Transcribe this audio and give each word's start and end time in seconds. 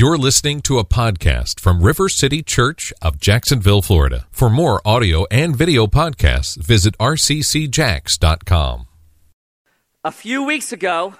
You're 0.00 0.16
listening 0.16 0.60
to 0.60 0.78
a 0.78 0.84
podcast 0.84 1.58
from 1.58 1.82
River 1.82 2.08
City 2.08 2.40
Church 2.40 2.92
of 3.02 3.18
Jacksonville, 3.18 3.82
Florida. 3.82 4.28
For 4.30 4.48
more 4.48 4.80
audio 4.84 5.26
and 5.28 5.56
video 5.56 5.88
podcasts, 5.88 6.56
visit 6.56 6.96
rccjacks.com. 6.98 8.86
A 10.04 10.12
few 10.12 10.44
weeks 10.44 10.70
ago, 10.70 11.14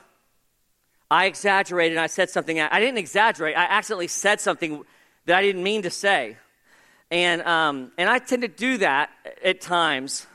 I 1.10 1.26
exaggerated 1.26 1.96
and 1.96 2.00
I 2.00 2.06
said 2.06 2.30
something. 2.30 2.60
I 2.60 2.78
didn't 2.78 2.98
exaggerate, 2.98 3.56
I 3.56 3.64
accidentally 3.64 4.06
said 4.06 4.40
something 4.40 4.84
that 5.26 5.36
I 5.36 5.42
didn't 5.42 5.64
mean 5.64 5.82
to 5.82 5.90
say. 5.90 6.36
And, 7.10 7.42
um, 7.42 7.90
and 7.98 8.08
I 8.08 8.20
tend 8.20 8.42
to 8.42 8.48
do 8.48 8.78
that 8.78 9.10
at 9.44 9.60
times 9.60 10.28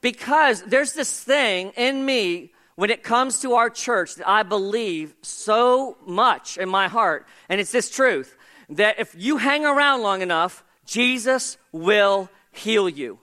because 0.00 0.62
there's 0.62 0.94
this 0.94 1.22
thing 1.22 1.72
in 1.76 2.02
me 2.02 2.54
when 2.76 2.90
it 2.90 3.02
comes 3.02 3.40
to 3.40 3.54
our 3.54 3.70
church 3.70 4.14
that 4.16 4.28
I 4.28 4.42
believe 4.42 5.14
so 5.22 5.96
much 6.06 6.58
in 6.58 6.68
my 6.68 6.88
heart, 6.88 7.26
and 7.48 7.60
it's 7.60 7.72
this 7.72 7.90
truth 7.90 8.36
that 8.68 8.98
if 8.98 9.14
you 9.16 9.38
hang 9.38 9.64
around 9.64 10.02
long 10.02 10.22
enough, 10.22 10.64
Jesus 10.84 11.56
will 11.72 12.28
heal 12.52 12.88
you. 12.88 13.18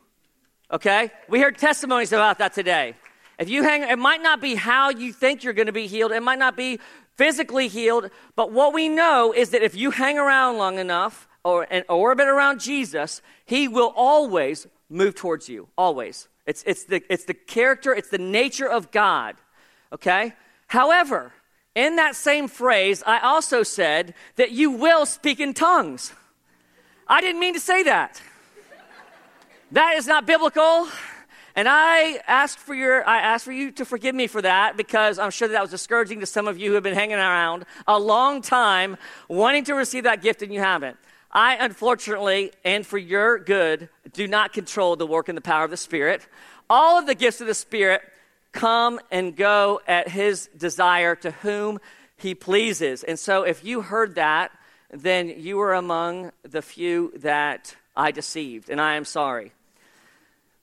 Okay? 0.71 1.11
We 1.29 1.39
heard 1.39 1.57
testimonies 1.57 2.11
about 2.11 2.39
that 2.39 2.53
today. 2.53 2.95
If 3.37 3.49
you 3.49 3.63
hang, 3.63 3.83
it 3.83 3.99
might 3.99 4.21
not 4.21 4.41
be 4.41 4.55
how 4.55 4.89
you 4.89 5.13
think 5.13 5.43
you're 5.43 5.53
going 5.53 5.67
to 5.67 5.71
be 5.71 5.87
healed, 5.87 6.11
it 6.11 6.23
might 6.23 6.39
not 6.39 6.57
be 6.57 6.79
physically 7.15 7.67
healed, 7.67 8.09
but 8.35 8.51
what 8.51 8.73
we 8.73 8.89
know 8.89 9.33
is 9.33 9.51
that 9.51 9.61
if 9.61 9.75
you 9.75 9.91
hang 9.91 10.17
around 10.17 10.57
long 10.57 10.79
enough 10.79 11.27
or 11.43 11.67
and 11.69 11.85
orbit 11.89 12.27
around 12.27 12.59
Jesus, 12.59 13.21
he 13.45 13.67
will 13.67 13.93
always 13.95 14.65
move 14.89 15.13
towards 15.15 15.49
you. 15.49 15.67
Always. 15.77 16.27
It's, 16.45 16.63
it's, 16.65 16.83
the, 16.83 17.01
it's 17.09 17.25
the 17.25 17.33
character, 17.33 17.93
it's 17.93 18.09
the 18.09 18.17
nature 18.17 18.67
of 18.67 18.91
God 18.91 19.35
Okay? 19.93 20.33
However, 20.67 21.31
in 21.75 21.95
that 21.95 22.15
same 22.15 22.47
phrase, 22.47 23.03
I 23.05 23.19
also 23.19 23.63
said 23.63 24.15
that 24.35 24.51
you 24.51 24.71
will 24.71 25.05
speak 25.05 25.39
in 25.39 25.53
tongues. 25.53 26.13
I 27.07 27.21
didn't 27.21 27.39
mean 27.39 27.53
to 27.53 27.59
say 27.59 27.83
that. 27.83 28.21
That 29.71 29.95
is 29.95 30.07
not 30.07 30.25
biblical. 30.25 30.87
And 31.55 31.67
I 31.69 32.19
ask 32.27 32.57
for 32.57 32.73
your 32.73 33.07
I 33.07 33.19
ask 33.19 33.45
for 33.45 33.51
you 33.51 33.71
to 33.73 33.85
forgive 33.85 34.15
me 34.15 34.25
for 34.25 34.41
that 34.41 34.75
because 34.75 35.19
I'm 35.19 35.29
sure 35.29 35.47
that, 35.47 35.53
that 35.53 35.61
was 35.61 35.69
discouraging 35.69 36.19
to 36.21 36.25
some 36.25 36.47
of 36.47 36.57
you 36.57 36.69
who 36.69 36.73
have 36.73 36.83
been 36.83 36.95
hanging 36.95 37.17
around 37.17 37.65
a 37.87 37.99
long 37.99 38.41
time 38.41 38.97
wanting 39.27 39.63
to 39.65 39.75
receive 39.75 40.05
that 40.05 40.23
gift 40.23 40.41
and 40.41 40.51
you 40.51 40.59
haven't. 40.59 40.97
I 41.33 41.55
unfortunately 41.55 42.51
and 42.63 42.85
for 42.85 42.99
your 42.99 43.39
good 43.39 43.89
do 44.13 44.27
not 44.27 44.53
control 44.53 44.95
the 44.95 45.07
work 45.07 45.27
and 45.27 45.37
the 45.37 45.41
power 45.41 45.65
of 45.65 45.71
the 45.71 45.77
Spirit. 45.77 46.27
All 46.69 46.99
of 46.99 47.07
the 47.07 47.15
gifts 47.15 47.41
of 47.41 47.47
the 47.47 47.55
Spirit 47.55 48.01
come 48.51 48.99
and 49.11 49.35
go 49.35 49.81
at 49.87 50.09
his 50.09 50.47
desire 50.55 51.15
to 51.17 51.31
whom 51.31 51.79
he 52.15 52.35
pleases. 52.35 53.03
And 53.03 53.17
so 53.17 53.43
if 53.43 53.65
you 53.65 53.81
heard 53.81 54.15
that, 54.15 54.51
then 54.91 55.27
you 55.27 55.57
were 55.57 55.73
among 55.73 56.31
the 56.43 56.61
few 56.61 57.11
that 57.17 57.75
I 57.95 58.11
deceived, 58.11 58.69
and 58.69 58.79
I 58.79 58.95
am 58.95 59.05
sorry. 59.05 59.53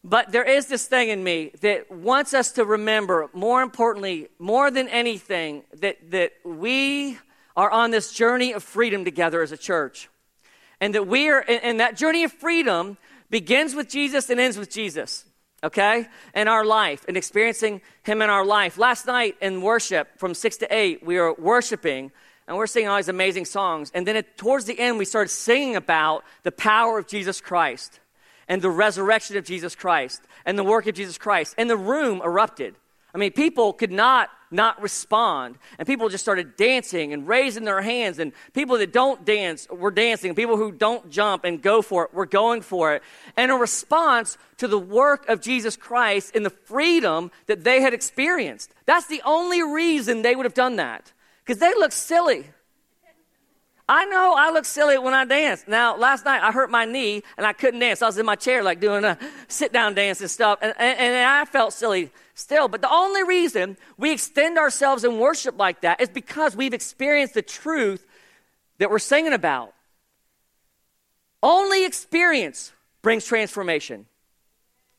But 0.05 0.31
there 0.31 0.45
is 0.45 0.67
this 0.67 0.87
thing 0.87 1.09
in 1.09 1.23
me 1.23 1.51
that 1.61 1.91
wants 1.91 2.33
us 2.33 2.53
to 2.53 2.65
remember, 2.65 3.29
more 3.35 3.61
importantly, 3.61 4.29
more 4.39 4.71
than 4.71 4.89
anything, 4.89 5.65
that, 5.81 5.97
that 6.13 6.33
we 6.45 7.19
are 7.57 7.71
on 7.71 7.91
this 7.91 8.13
journey 8.13 8.53
of 8.53 8.63
freedom 8.63 9.05
together 9.05 9.43
as 9.43 9.53
a 9.53 9.57
church. 9.57 10.09
And 10.81 10.95
that 10.95 11.07
we 11.07 11.29
are, 11.29 11.45
and 11.47 11.81
that 11.81 11.97
journey 11.97 12.25
of 12.25 12.33
freedom 12.33 12.97
begins 13.29 13.75
with 13.75 13.89
Jesus 13.89 14.31
and 14.31 14.41
ends 14.41 14.57
with 14.59 14.71
Jesus 14.71 15.25
okay, 15.63 16.09
in 16.35 16.49
our 16.49 16.65
life 16.65 17.05
and 17.09 17.17
experiencing 17.17 17.81
Him 18.03 18.23
in 18.23 18.31
our 18.31 18.45
life. 18.45 18.79
Last 18.79 19.07
night 19.07 19.37
in 19.41 19.63
worship 19.63 20.09
from 20.19 20.35
6 20.35 20.57
to 20.59 20.75
8, 20.75 21.05
we 21.05 21.19
were 21.19 21.35
worshiping 21.35 22.13
and 22.47 22.57
we're 22.57 22.67
singing 22.67 22.89
all 22.89 22.97
these 22.97 23.09
amazing 23.09 23.45
songs. 23.45 23.93
And 23.95 24.07
then 24.07 24.17
at, 24.17 24.37
towards 24.37 24.65
the 24.65 24.79
end, 24.79 24.99
we 24.99 25.05
started 25.05 25.29
singing 25.29 25.77
about 25.77 26.25
the 26.43 26.51
power 26.51 26.99
of 26.99 27.07
Jesus 27.07 27.41
Christ 27.41 28.01
and 28.49 28.61
the 28.61 28.71
resurrection 28.71 29.37
of 29.37 29.45
Jesus 29.45 29.77
Christ 29.77 30.23
and 30.45 30.59
the 30.59 30.65
work 30.65 30.87
of 30.89 30.95
Jesus 30.95 31.17
Christ. 31.17 31.55
And 31.57 31.71
the 31.71 31.77
room 31.77 32.21
erupted. 32.25 32.75
I 33.15 33.19
mean, 33.19 33.33
people 33.33 33.73
could 33.73 33.93
not 33.93 34.31
not 34.51 34.81
respond. 34.83 35.57
And 35.79 35.87
people 35.87 36.09
just 36.09 36.25
started 36.25 36.57
dancing 36.57 37.13
and 37.13 37.27
raising 37.27 37.65
their 37.65 37.83
hands. 37.83 38.19
And 38.19 38.33
people 38.53 38.79
that 38.79 38.93
don't 38.93 39.25
dance 39.25 39.69
were 39.71 39.91
dancing. 39.91 40.35
People 40.35 40.57
who 40.57 40.73
don't 40.73 41.11
jump 41.11 41.45
and 41.45 41.63
go 41.63 41.83
for 41.83 42.05
it 42.05 42.15
were 42.15 42.27
going 42.27 42.63
for 42.63 42.95
it. 42.95 43.03
And 43.37 43.51
a 43.51 43.55
response 43.55 44.39
to 44.59 44.69
the 44.69 44.79
work 44.79 45.29
of 45.29 45.41
Jesus 45.41 45.77
Christ 45.77 46.35
in 46.35 46.43
the 46.43 46.51
freedom 46.51 47.31
that 47.47 47.65
they 47.65 47.81
had 47.81 47.95
experienced. 47.95 48.75
That's 48.87 49.07
the 49.07 49.23
only 49.25 49.63
reason 49.63 50.23
they 50.23 50.37
would 50.37 50.47
have 50.47 50.55
done 50.55 50.77
that. 50.77 51.13
Because 51.45 51.59
they 51.59 51.75
look 51.75 51.93
silly. 51.93 52.51
I 53.91 54.05
know 54.05 54.37
I 54.39 54.53
look 54.53 54.67
silly 54.67 54.97
when 54.99 55.15
I 55.15 55.25
dance. 55.25 55.65
Now, 55.67 55.97
last 55.97 56.25
night 56.25 56.45
I 56.45 56.53
hurt 56.53 56.71
my 56.71 56.85
knee 56.85 57.25
and 57.37 57.45
I 57.45 57.53
couldn't 57.53 57.81
dance. 57.81 58.03
I 58.03 58.07
was 58.07 58.19
in 58.19 58.25
my 58.25 58.37
chair, 58.37 58.63
like 58.63 58.79
doing 58.79 59.03
a 59.03 59.19
sit 59.49 59.73
down 59.73 59.95
dance 59.95 60.21
and 60.21 60.31
stuff. 60.31 60.61
And, 60.63 60.73
and, 60.79 60.97
and, 60.97 61.29
I 61.29 61.45
felt 61.45 61.73
silly 61.73 62.13
still. 62.35 62.69
But 62.69 62.83
the 62.83 62.93
only 62.93 63.25
reason 63.25 63.77
we 63.99 64.13
extend 64.13 64.59
ourselves 64.59 65.03
in 65.03 65.19
worship 65.19 65.59
like 65.59 65.81
that 65.81 66.01
is 66.01 66.09
because 66.09 66.55
we've 66.55 66.73
experienced 66.73 67.35
the 67.35 67.43
truth 67.43 68.07
that 68.79 68.93
we're 68.93 69.01
singing 69.01 69.33
about. 69.33 69.75
Only 71.43 71.85
experience 71.85 72.73
brings 73.03 73.27
transformation. 73.27 74.07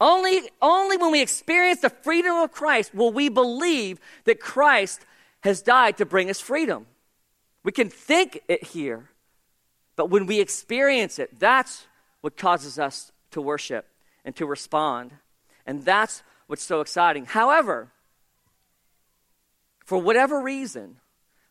Only, 0.01 0.41
only 0.61 0.97
when 0.97 1.13
we 1.13 1.21
experience 1.21 1.79
the 1.79 1.91
freedom 1.91 2.35
of 2.35 2.51
Christ 2.51 2.93
will 2.93 3.13
we 3.13 3.29
believe 3.29 4.01
that 4.25 4.41
Christ 4.41 5.05
has 5.43 5.61
died 5.61 5.95
to 5.99 6.05
bring 6.05 6.29
us 6.29 6.41
freedom. 6.41 6.87
We 7.63 7.71
can 7.71 7.89
think 7.89 8.41
it 8.47 8.63
here, 8.63 9.09
but 9.95 10.09
when 10.09 10.25
we 10.25 10.39
experience 10.39 11.19
it, 11.19 11.39
that's 11.39 11.85
what 12.21 12.37
causes 12.37 12.79
us 12.79 13.11
to 13.31 13.41
worship 13.41 13.87
and 14.25 14.35
to 14.35 14.45
respond. 14.45 15.11
And 15.65 15.85
that's 15.85 16.23
what's 16.47 16.63
so 16.63 16.81
exciting. 16.81 17.25
However, 17.25 17.91
for 19.85 19.99
whatever 19.99 20.41
reason, 20.41 20.97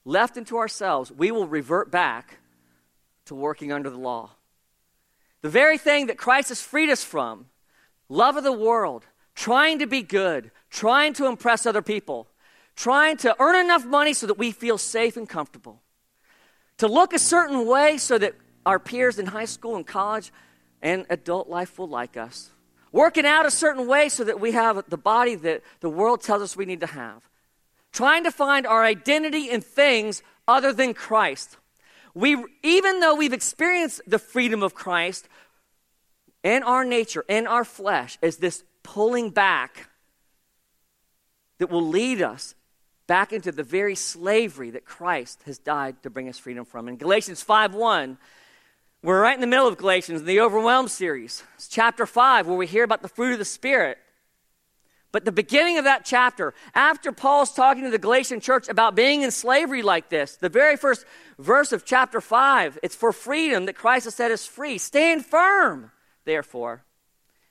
left 0.04 0.36
into 0.36 0.56
ourselves, 0.56 1.12
we 1.12 1.30
will 1.30 1.46
revert 1.46 1.90
back 1.90 2.38
to 3.26 3.34
working 3.34 3.70
under 3.70 3.90
the 3.90 3.98
law. 3.98 4.30
The 5.42 5.48
very 5.48 5.78
thing 5.78 6.06
that 6.06 6.18
Christ 6.18 6.48
has 6.48 6.60
freed 6.60 6.90
us 6.90 7.04
from 7.04 7.46
love 8.08 8.36
of 8.36 8.42
the 8.42 8.52
world, 8.52 9.06
trying 9.34 9.78
to 9.78 9.86
be 9.86 10.02
good, 10.02 10.50
trying 10.70 11.12
to 11.14 11.26
impress 11.26 11.66
other 11.66 11.82
people, 11.82 12.26
trying 12.74 13.16
to 13.18 13.36
earn 13.38 13.64
enough 13.64 13.86
money 13.86 14.12
so 14.12 14.26
that 14.26 14.38
we 14.38 14.50
feel 14.50 14.76
safe 14.76 15.16
and 15.16 15.28
comfortable 15.28 15.80
to 16.80 16.88
look 16.88 17.12
a 17.12 17.18
certain 17.18 17.66
way 17.66 17.98
so 17.98 18.16
that 18.16 18.34
our 18.64 18.78
peers 18.78 19.18
in 19.18 19.26
high 19.26 19.44
school 19.44 19.76
and 19.76 19.86
college 19.86 20.32
and 20.80 21.04
adult 21.10 21.46
life 21.46 21.78
will 21.78 21.88
like 21.88 22.16
us. 22.16 22.48
Working 22.90 23.26
out 23.26 23.44
a 23.44 23.50
certain 23.50 23.86
way 23.86 24.08
so 24.08 24.24
that 24.24 24.40
we 24.40 24.52
have 24.52 24.82
the 24.88 24.96
body 24.96 25.34
that 25.34 25.62
the 25.80 25.90
world 25.90 26.22
tells 26.22 26.40
us 26.40 26.56
we 26.56 26.64
need 26.64 26.80
to 26.80 26.86
have. 26.86 27.28
Trying 27.92 28.24
to 28.24 28.30
find 28.30 28.66
our 28.66 28.82
identity 28.82 29.50
in 29.50 29.60
things 29.60 30.22
other 30.48 30.72
than 30.72 30.94
Christ. 30.94 31.58
We, 32.14 32.42
even 32.62 33.00
though 33.00 33.14
we've 33.14 33.34
experienced 33.34 34.00
the 34.06 34.18
freedom 34.18 34.62
of 34.62 34.74
Christ, 34.74 35.28
in 36.42 36.62
our 36.62 36.86
nature, 36.86 37.26
in 37.28 37.46
our 37.46 37.66
flesh, 37.66 38.16
is 38.22 38.38
this 38.38 38.64
pulling 38.82 39.28
back 39.28 39.90
that 41.58 41.68
will 41.68 41.86
lead 41.86 42.22
us 42.22 42.54
back 43.10 43.32
into 43.32 43.50
the 43.50 43.64
very 43.64 43.96
slavery 43.96 44.70
that 44.70 44.84
Christ 44.84 45.42
has 45.44 45.58
died 45.58 46.00
to 46.04 46.08
bring 46.08 46.28
us 46.28 46.38
freedom 46.38 46.64
from. 46.64 46.86
In 46.86 46.96
Galatians 46.96 47.42
5:1, 47.42 48.18
we're 49.02 49.20
right 49.20 49.34
in 49.34 49.40
the 49.40 49.48
middle 49.48 49.66
of 49.66 49.76
Galatians, 49.76 50.22
the 50.22 50.38
Overwhelmed 50.38 50.92
series. 50.92 51.42
It's 51.56 51.66
chapter 51.66 52.06
5 52.06 52.46
where 52.46 52.56
we 52.56 52.68
hear 52.68 52.84
about 52.84 53.02
the 53.02 53.08
fruit 53.08 53.32
of 53.32 53.40
the 53.40 53.44
Spirit. 53.44 53.98
But 55.10 55.24
the 55.24 55.32
beginning 55.32 55.76
of 55.76 55.82
that 55.82 56.04
chapter, 56.04 56.54
after 56.72 57.10
Paul's 57.10 57.52
talking 57.52 57.82
to 57.82 57.90
the 57.90 57.98
Galatian 57.98 58.38
church 58.38 58.68
about 58.68 58.94
being 58.94 59.22
in 59.22 59.32
slavery 59.32 59.82
like 59.82 60.08
this, 60.08 60.36
the 60.36 60.48
very 60.48 60.76
first 60.76 61.04
verse 61.36 61.72
of 61.72 61.84
chapter 61.84 62.20
5, 62.20 62.78
it's 62.80 62.94
for 62.94 63.12
freedom 63.12 63.66
that 63.66 63.74
Christ 63.74 64.04
has 64.04 64.14
set 64.14 64.30
us 64.30 64.46
free. 64.46 64.78
Stand 64.78 65.26
firm, 65.26 65.90
therefore, 66.24 66.84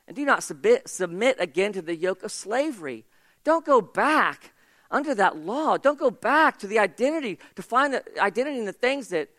and 0.07 0.15
do 0.15 0.23
not 0.23 0.41
submit, 0.41 0.87
submit 0.87 1.35
again 1.37 1.73
to 1.73 1.81
the 1.81 1.97
yoke 1.97 2.23
of 2.23 2.31
slavery. 2.31 3.03
Don't 3.43 3.65
go 3.65 3.81
back 3.81 4.53
under 4.91 5.13
that 5.15 5.37
law. 5.37 5.77
Don't 5.77 5.99
go 5.99 6.11
back 6.11 6.57
to 6.59 6.67
the 6.67 6.79
identity 6.79 7.39
to 7.55 7.61
find 7.61 7.93
the 7.93 8.03
identity 8.19 8.57
in 8.57 8.65
the 8.65 8.73
things 8.73 9.09
that 9.09 9.29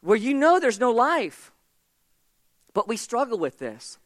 where 0.00 0.16
you 0.16 0.34
know 0.34 0.60
there's 0.60 0.80
no 0.80 0.90
life. 0.90 1.50
But 2.74 2.88
we 2.88 2.96
struggle 2.96 3.38
with 3.38 3.58
this. 3.58 3.98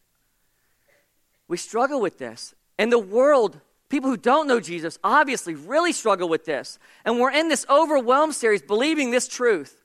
We 1.49 1.56
struggle 1.56 2.00
with 2.00 2.19
this. 2.19 2.55
And 2.79 2.93
the 2.93 2.99
world, 2.99 3.61
people 3.88 4.11
who 4.11 4.17
don't 4.17 4.46
know 4.46 4.61
Jesus, 4.61 4.99
obviously 5.02 5.55
really 5.55 5.93
struggle 5.93 6.29
with 6.29 6.44
this. 6.44 6.79
And 7.05 7.19
we're 7.19 7.32
in 7.32 7.49
this 7.49 7.67
overwhelmed 7.69 8.35
series 8.35 8.62
believing 8.62 9.11
this 9.11 9.26
truth 9.26 9.82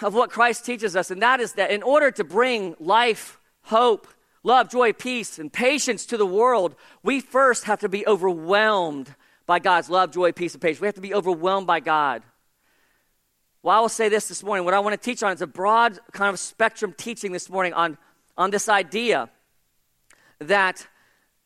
of 0.00 0.14
what 0.14 0.30
Christ 0.30 0.64
teaches 0.64 0.96
us, 0.96 1.10
and 1.10 1.20
that 1.20 1.40
is 1.40 1.52
that 1.54 1.70
in 1.70 1.82
order 1.82 2.10
to 2.12 2.24
bring 2.24 2.74
life, 2.78 3.38
hope, 3.64 4.08
love, 4.42 4.70
joy, 4.70 4.92
peace, 4.92 5.38
and 5.38 5.52
patience 5.52 6.06
to 6.06 6.16
the 6.16 6.26
world, 6.26 6.74
we 7.02 7.20
first 7.20 7.64
have 7.64 7.80
to 7.80 7.88
be 7.88 8.06
overwhelmed 8.06 9.14
by 9.46 9.58
God's 9.58 9.90
love, 9.90 10.12
joy, 10.12 10.32
peace, 10.32 10.54
and 10.54 10.62
patience. 10.62 10.80
We 10.80 10.86
have 10.86 10.94
to 10.94 11.00
be 11.00 11.14
overwhelmed 11.14 11.66
by 11.66 11.80
God. 11.80 12.22
Well, 13.62 13.76
I 13.76 13.80
will 13.80 13.88
say 13.88 14.08
this 14.08 14.28
this 14.28 14.42
morning. 14.42 14.64
What 14.64 14.74
I 14.74 14.80
want 14.80 15.00
to 15.00 15.04
teach 15.04 15.22
on 15.22 15.32
is 15.32 15.42
a 15.42 15.46
broad 15.46 15.98
kind 16.12 16.32
of 16.32 16.38
spectrum 16.38 16.94
teaching 16.96 17.32
this 17.32 17.48
morning 17.48 17.72
on, 17.72 17.96
on 18.36 18.50
this 18.50 18.68
idea 18.68 19.30
that 20.40 20.86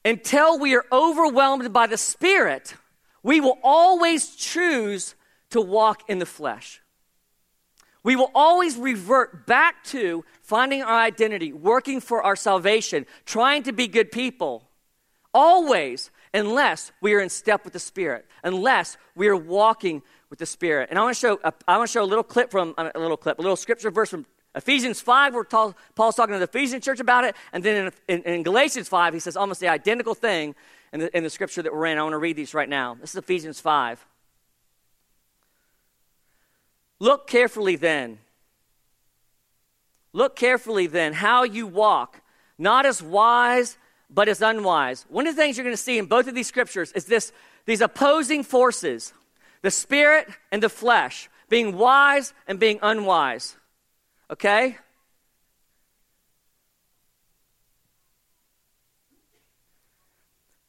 until 0.05 0.59
we 0.59 0.75
are 0.75 0.85
overwhelmed 0.91 1.73
by 1.73 1.87
the 1.87 1.99
Spirit, 1.99 2.75
we 3.23 3.41
will 3.41 3.59
always 3.63 4.35
choose 4.35 5.15
to 5.51 5.61
walk 5.61 6.03
in 6.09 6.19
the 6.19 6.27
flesh. 6.27 6.81
We 8.03 8.15
will 8.15 8.31
always 8.35 8.77
revert 8.77 9.47
back 9.47 9.83
to 9.87 10.25
finding 10.41 10.81
our 10.83 11.01
identity, 11.01 11.53
working 11.53 12.01
for 12.01 12.23
our 12.23 12.37
salvation, 12.37 13.05
trying 13.25 13.65
to 13.65 13.73
be 13.73 13.89
good 13.89 14.13
people. 14.13 14.69
Always, 15.35 16.11
unless 16.37 16.93
we 17.01 17.15
are 17.15 17.21
in 17.21 17.29
step 17.29 17.65
with 17.65 17.73
the 17.73 17.79
Spirit, 17.79 18.27
unless 18.45 18.97
we 19.15 19.29
are 19.29 19.37
walking 19.37 20.03
with 20.29 20.39
the 20.39 20.47
Spirit. 20.47 20.91
And 20.91 20.99
I 20.99 21.03
want 21.03 21.17
to 21.17 21.21
show, 21.21 21.41
a, 21.43 21.53
I 21.67 21.79
want 21.79 21.89
to 21.89 21.93
show 21.93 22.03
a 22.03 22.07
little 22.07 22.25
clip 22.25 22.51
from, 22.51 22.75
uh, 22.77 22.91
a 22.95 22.99
little 22.99 23.17
clip, 23.17 23.39
a 23.39 23.43
little 23.43 23.57
scripture 23.57 23.91
verse 23.91 24.11
from 24.11 24.27
Ephesians 24.55 25.01
5, 25.01 25.35
where 25.35 25.45
Paul's 25.45 26.15
talking 26.15 26.35
to 26.35 26.39
the 26.39 26.45
Ephesian 26.45 26.81
church 26.81 27.01
about 27.01 27.25
it. 27.25 27.35
And 27.53 27.65
then 27.65 27.87
in, 28.09 28.17
in, 28.17 28.35
in 28.35 28.43
Galatians 28.43 28.89
5, 28.89 29.15
he 29.15 29.21
says 29.21 29.37
almost 29.37 29.61
the 29.61 29.69
identical 29.69 30.15
thing 30.15 30.55
in 30.93 31.01
the, 31.01 31.17
in 31.17 31.25
the 31.25 31.31
scripture 31.31 31.63
that 31.63 31.73
we're 31.73 31.87
in. 31.87 31.99
I 31.99 32.03
want 32.03 32.13
to 32.13 32.19
read 32.19 32.37
these 32.37 32.55
right 32.55 32.69
now. 32.69 32.97
This 33.01 33.11
is 33.11 33.17
Ephesians 33.17 33.61
5. 33.61 34.05
Look 36.99 37.27
carefully 37.27 37.77
then. 37.77 38.19
Look 40.13 40.37
carefully 40.37 40.87
then 40.87 41.13
how 41.13 41.45
you 41.45 41.67
walk, 41.67 42.23
not 42.57 42.87
as 42.87 43.03
wise, 43.03 43.77
but 44.11 44.29
as 44.29 44.43
unwise. 44.43 45.05
One 45.09 45.27
of 45.27 45.37
the 45.37 45.43
things 45.43 45.57
you're 45.57 45.65
going 45.65 45.77
to 45.77 45.83
see 45.83 45.99
in 45.99 46.07
both 46.07 46.29
of 46.29 46.35
these 46.35 46.47
scriptures 46.47 46.93
is 46.93 47.07
this 47.07 47.33
these 47.65 47.81
opposing 47.81 48.43
forces 48.45 49.13
the 49.63 49.71
spirit 49.71 50.29
and 50.53 50.63
the 50.63 50.69
flesh, 50.69 51.29
being 51.49 51.77
wise 51.77 52.33
and 52.47 52.61
being 52.61 52.79
unwise. 52.83 53.57
Okay? 54.31 54.77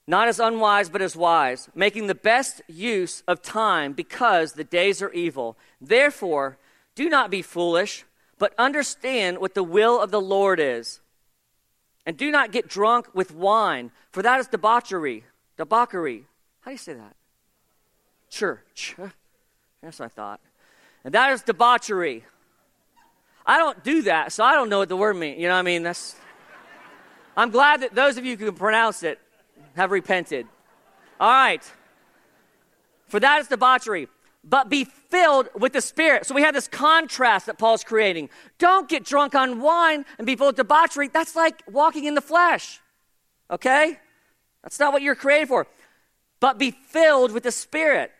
Not 0.07 0.29
as 0.29 0.39
unwise, 0.39 0.89
but 0.89 1.01
as 1.01 1.15
wise, 1.15 1.69
making 1.75 2.07
the 2.07 2.15
best 2.15 2.61
use 2.67 3.23
of 3.27 3.41
time 3.41 3.91
because 3.91 4.53
the 4.53 4.63
days 4.63 5.01
are 5.01 5.11
evil. 5.11 5.57
Therefore, 5.81 6.57
do 6.95 7.09
not 7.09 7.29
be 7.29 7.41
foolish, 7.41 8.05
but 8.39 8.53
understand 8.57 9.39
what 9.39 9.53
the 9.53 9.63
will 9.63 9.99
of 9.99 10.11
the 10.11 10.21
Lord 10.21 10.59
is. 10.61 11.01
And 12.07 12.17
do 12.17 12.31
not 12.31 12.51
get 12.51 12.67
drunk 12.67 13.13
with 13.13 13.35
wine, 13.35 13.91
for 14.11 14.23
that 14.23 14.39
is 14.39 14.47
debauchery. 14.47 15.25
Debauchery. 15.57 16.25
How 16.61 16.71
do 16.71 16.73
you 16.73 16.79
say 16.79 16.93
that? 16.93 17.15
church. 18.29 18.95
That's 19.81 19.99
what 19.99 20.05
I 20.05 20.09
thought. 20.09 20.39
And 21.03 21.13
that 21.13 21.31
is 21.31 21.41
debauchery. 21.41 22.23
I 23.45 23.57
don't 23.57 23.83
do 23.83 24.01
that, 24.03 24.33
so 24.33 24.43
I 24.43 24.53
don't 24.53 24.69
know 24.69 24.79
what 24.79 24.89
the 24.89 24.97
word 24.97 25.15
means. 25.15 25.39
You 25.39 25.47
know 25.47 25.53
what 25.53 25.59
I 25.59 25.63
mean? 25.63 25.83
That's. 25.83 26.15
I'm 27.35 27.51
glad 27.51 27.81
that 27.81 27.95
those 27.95 28.17
of 28.17 28.25
you 28.25 28.35
who 28.35 28.47
can 28.47 28.55
pronounce 28.55 29.03
it 29.03 29.19
have 29.75 29.91
repented. 29.91 30.47
All 31.19 31.29
right. 31.29 31.63
For 33.07 33.19
that 33.19 33.39
is 33.39 33.47
debauchery. 33.47 34.07
But 34.43 34.69
be 34.69 34.85
filled 34.85 35.49
with 35.55 35.73
the 35.73 35.81
Spirit. 35.81 36.25
So 36.25 36.33
we 36.33 36.41
have 36.41 36.53
this 36.53 36.67
contrast 36.67 37.47
that 37.47 37.57
Paul's 37.57 37.83
creating. 37.83 38.29
Don't 38.59 38.87
get 38.87 39.03
drunk 39.03 39.35
on 39.35 39.59
wine 39.59 40.05
and 40.17 40.25
be 40.25 40.35
full 40.35 40.49
of 40.49 40.55
debauchery. 40.55 41.09
That's 41.09 41.35
like 41.35 41.61
walking 41.69 42.05
in 42.05 42.15
the 42.15 42.21
flesh. 42.21 42.79
Okay? 43.51 43.99
That's 44.63 44.79
not 44.79 44.93
what 44.93 45.01
you're 45.01 45.15
created 45.15 45.49
for. 45.49 45.67
But 46.39 46.57
be 46.57 46.71
filled 46.71 47.31
with 47.31 47.43
the 47.43 47.51
Spirit. 47.51 48.11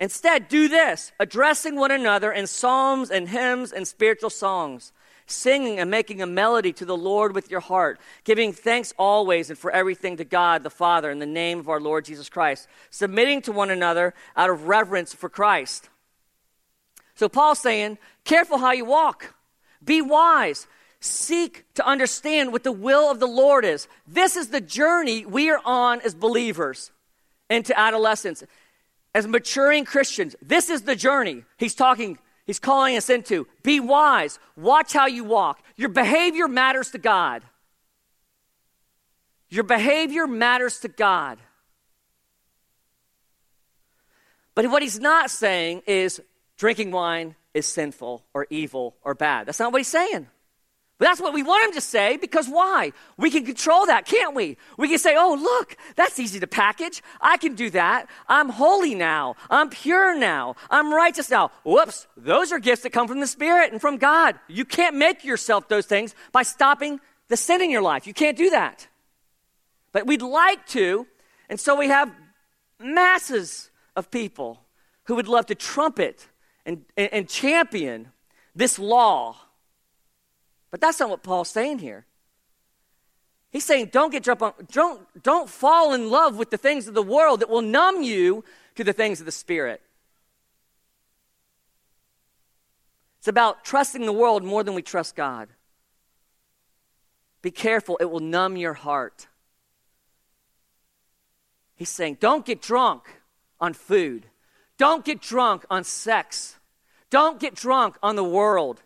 Instead, 0.00 0.48
do 0.48 0.68
this 0.68 1.12
addressing 1.18 1.76
one 1.76 1.90
another 1.90 2.30
in 2.30 2.46
psalms 2.46 3.10
and 3.10 3.28
hymns 3.28 3.72
and 3.72 3.86
spiritual 3.86 4.30
songs, 4.30 4.92
singing 5.30 5.78
and 5.78 5.90
making 5.90 6.20
a 6.22 6.26
melody 6.26 6.72
to 6.74 6.84
the 6.84 6.96
Lord 6.96 7.34
with 7.34 7.50
your 7.50 7.60
heart, 7.60 8.00
giving 8.24 8.52
thanks 8.52 8.92
always 8.98 9.50
and 9.50 9.58
for 9.58 9.70
everything 9.70 10.16
to 10.16 10.24
God 10.24 10.62
the 10.62 10.70
Father 10.70 11.10
in 11.10 11.18
the 11.18 11.26
name 11.26 11.58
of 11.58 11.68
our 11.68 11.80
Lord 11.80 12.04
Jesus 12.04 12.28
Christ, 12.28 12.68
submitting 12.90 13.42
to 13.42 13.52
one 13.52 13.70
another 13.70 14.14
out 14.36 14.50
of 14.50 14.68
reverence 14.68 15.14
for 15.14 15.28
Christ. 15.28 15.88
So, 17.14 17.28
Paul's 17.28 17.58
saying, 17.58 17.98
careful 18.24 18.58
how 18.58 18.72
you 18.72 18.84
walk, 18.84 19.34
be 19.84 20.02
wise. 20.02 20.66
Seek 21.00 21.64
to 21.74 21.86
understand 21.86 22.52
what 22.52 22.64
the 22.64 22.72
will 22.72 23.08
of 23.08 23.20
the 23.20 23.26
Lord 23.26 23.64
is. 23.64 23.86
This 24.06 24.34
is 24.34 24.48
the 24.48 24.60
journey 24.60 25.24
we 25.24 25.48
are 25.48 25.60
on 25.64 26.00
as 26.00 26.12
believers 26.12 26.90
into 27.48 27.78
adolescence 27.78 28.42
as 29.14 29.26
maturing 29.26 29.84
Christians, 29.84 30.36
this 30.42 30.70
is 30.70 30.82
the 30.82 30.96
journey 30.96 31.44
he's 31.56 31.74
talking, 31.74 32.18
he's 32.48 32.58
calling 32.58 32.96
us 32.96 33.08
into. 33.08 33.46
Be 33.62 33.78
wise, 33.78 34.40
watch 34.56 34.92
how 34.92 35.06
you 35.06 35.22
walk. 35.22 35.62
Your 35.76 35.90
behavior 35.90 36.48
matters 36.48 36.90
to 36.90 36.98
God. 36.98 37.44
Your 39.50 39.62
behavior 39.62 40.26
matters 40.26 40.80
to 40.80 40.88
God. 40.88 41.38
But 44.56 44.68
what 44.70 44.82
he's 44.82 44.98
not 44.98 45.30
saying 45.30 45.82
is 45.86 46.20
drinking 46.56 46.90
wine 46.90 47.36
is 47.54 47.66
sinful 47.66 48.24
or 48.34 48.46
evil 48.50 48.96
or 49.02 49.14
bad. 49.14 49.46
That's 49.46 49.60
not 49.60 49.70
what 49.70 49.78
he's 49.78 49.86
saying. 49.86 50.26
But 50.98 51.04
that's 51.06 51.20
what 51.20 51.32
we 51.32 51.44
want 51.44 51.64
him 51.64 51.72
to 51.74 51.80
say 51.80 52.16
because 52.16 52.48
why? 52.48 52.92
We 53.16 53.30
can 53.30 53.46
control 53.46 53.86
that, 53.86 54.04
can't 54.04 54.34
we? 54.34 54.56
We 54.76 54.88
can 54.88 54.98
say, 54.98 55.14
oh, 55.16 55.38
look, 55.40 55.76
that's 55.94 56.18
easy 56.18 56.40
to 56.40 56.46
package. 56.48 57.02
I 57.20 57.36
can 57.36 57.54
do 57.54 57.70
that. 57.70 58.08
I'm 58.28 58.48
holy 58.48 58.96
now. 58.96 59.36
I'm 59.48 59.70
pure 59.70 60.18
now. 60.18 60.56
I'm 60.68 60.92
righteous 60.92 61.30
now. 61.30 61.52
Whoops, 61.64 62.08
those 62.16 62.50
are 62.50 62.58
gifts 62.58 62.82
that 62.82 62.90
come 62.90 63.06
from 63.06 63.20
the 63.20 63.28
Spirit 63.28 63.70
and 63.70 63.80
from 63.80 63.98
God. 63.98 64.40
You 64.48 64.64
can't 64.64 64.96
make 64.96 65.24
yourself 65.24 65.68
those 65.68 65.86
things 65.86 66.16
by 66.32 66.42
stopping 66.42 66.98
the 67.28 67.36
sin 67.36 67.62
in 67.62 67.70
your 67.70 67.82
life. 67.82 68.08
You 68.08 68.14
can't 68.14 68.36
do 68.36 68.50
that. 68.50 68.88
But 69.92 70.06
we'd 70.06 70.22
like 70.22 70.66
to, 70.68 71.06
and 71.48 71.60
so 71.60 71.76
we 71.76 71.88
have 71.88 72.12
masses 72.80 73.70
of 73.94 74.10
people 74.10 74.64
who 75.04 75.14
would 75.14 75.28
love 75.28 75.46
to 75.46 75.54
trumpet 75.54 76.26
and, 76.66 76.84
and, 76.96 77.12
and 77.12 77.28
champion 77.28 78.08
this 78.56 78.80
law 78.80 79.36
but 80.70 80.80
that's 80.80 81.00
not 81.00 81.10
what 81.10 81.22
Paul's 81.22 81.48
saying 81.48 81.78
here. 81.78 82.06
He's 83.50 83.64
saying 83.64 83.90
don't 83.92 84.12
get 84.12 84.22
drunk 84.22 84.42
on, 84.42 84.52
don't, 84.70 85.22
don't 85.22 85.48
fall 85.48 85.94
in 85.94 86.10
love 86.10 86.36
with 86.36 86.50
the 86.50 86.58
things 86.58 86.86
of 86.86 86.94
the 86.94 87.02
world 87.02 87.40
that 87.40 87.48
will 87.48 87.62
numb 87.62 88.02
you 88.02 88.44
to 88.74 88.84
the 88.84 88.92
things 88.92 89.20
of 89.20 89.26
the 89.26 89.32
Spirit. 89.32 89.80
It's 93.18 93.28
about 93.28 93.64
trusting 93.64 94.04
the 94.06 94.12
world 94.12 94.44
more 94.44 94.62
than 94.62 94.74
we 94.74 94.82
trust 94.82 95.16
God. 95.16 95.48
Be 97.42 97.50
careful, 97.50 97.96
it 98.00 98.10
will 98.10 98.20
numb 98.20 98.56
your 98.56 98.74
heart. 98.74 99.26
He's 101.74 101.88
saying, 101.88 102.18
don't 102.20 102.44
get 102.44 102.60
drunk 102.60 103.04
on 103.60 103.72
food. 103.72 104.26
Don't 104.76 105.04
get 105.04 105.20
drunk 105.20 105.64
on 105.70 105.84
sex. 105.84 106.56
Don't 107.10 107.40
get 107.40 107.54
drunk 107.54 107.96
on 108.02 108.16
the 108.16 108.24
world. 108.24 108.82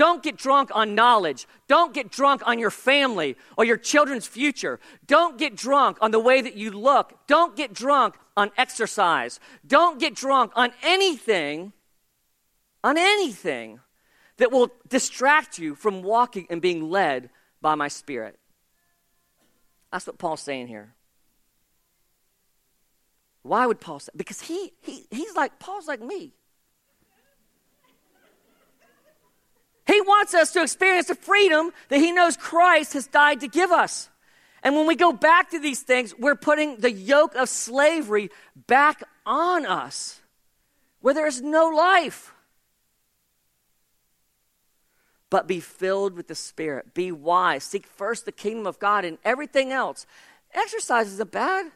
Don't 0.00 0.22
get 0.22 0.38
drunk 0.38 0.70
on 0.74 0.94
knowledge. 0.94 1.46
Don't 1.68 1.92
get 1.92 2.10
drunk 2.10 2.40
on 2.46 2.58
your 2.58 2.70
family 2.70 3.36
or 3.58 3.66
your 3.66 3.76
children's 3.76 4.26
future. 4.26 4.80
Don't 5.06 5.36
get 5.36 5.54
drunk 5.54 5.98
on 6.00 6.10
the 6.10 6.18
way 6.18 6.40
that 6.40 6.56
you 6.56 6.70
look. 6.70 7.12
Don't 7.26 7.54
get 7.54 7.74
drunk 7.74 8.14
on 8.34 8.50
exercise. 8.56 9.40
Don't 9.66 10.00
get 10.00 10.14
drunk 10.14 10.52
on 10.56 10.72
anything, 10.82 11.74
on 12.82 12.96
anything 12.96 13.80
that 14.38 14.50
will 14.50 14.72
distract 14.88 15.58
you 15.58 15.74
from 15.74 16.02
walking 16.02 16.46
and 16.48 16.62
being 16.62 16.88
led 16.88 17.28
by 17.60 17.74
my 17.74 17.88
spirit. 17.88 18.38
That's 19.92 20.06
what 20.06 20.16
Paul's 20.16 20.40
saying 20.40 20.68
here. 20.68 20.94
Why 23.42 23.66
would 23.66 23.82
Paul 23.82 23.98
say? 23.98 24.12
Because 24.16 24.40
he, 24.40 24.72
he 24.80 25.06
he's 25.10 25.36
like 25.36 25.58
Paul's 25.58 25.86
like 25.86 26.00
me. 26.00 26.32
He 29.90 30.00
wants 30.00 30.34
us 30.34 30.52
to 30.52 30.62
experience 30.62 31.08
the 31.08 31.16
freedom 31.16 31.72
that 31.88 31.98
He 31.98 32.12
knows 32.12 32.36
Christ 32.36 32.92
has 32.92 33.08
died 33.08 33.40
to 33.40 33.48
give 33.48 33.72
us. 33.72 34.08
And 34.62 34.76
when 34.76 34.86
we 34.86 34.94
go 34.94 35.12
back 35.12 35.50
to 35.50 35.58
these 35.58 35.82
things, 35.82 36.14
we're 36.16 36.36
putting 36.36 36.76
the 36.76 36.92
yoke 36.92 37.34
of 37.34 37.48
slavery 37.48 38.30
back 38.68 39.02
on 39.26 39.66
us 39.66 40.20
where 41.00 41.14
there 41.14 41.26
is 41.26 41.40
no 41.40 41.68
life. 41.68 42.32
But 45.28 45.48
be 45.48 45.60
filled 45.60 46.14
with 46.14 46.28
the 46.28 46.34
Spirit. 46.34 46.94
Be 46.94 47.10
wise. 47.10 47.64
Seek 47.64 47.86
first 47.86 48.26
the 48.26 48.32
kingdom 48.32 48.66
of 48.66 48.78
God 48.78 49.04
and 49.04 49.18
everything 49.24 49.72
else. 49.72 50.06
Exercise 50.52 51.08
isn't 51.08 51.32
bad. 51.32 51.66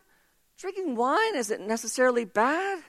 Drinking 0.59 0.95
wine 0.95 1.35
isn't 1.35 1.67
necessarily 1.67 2.25
bad. 2.25 2.83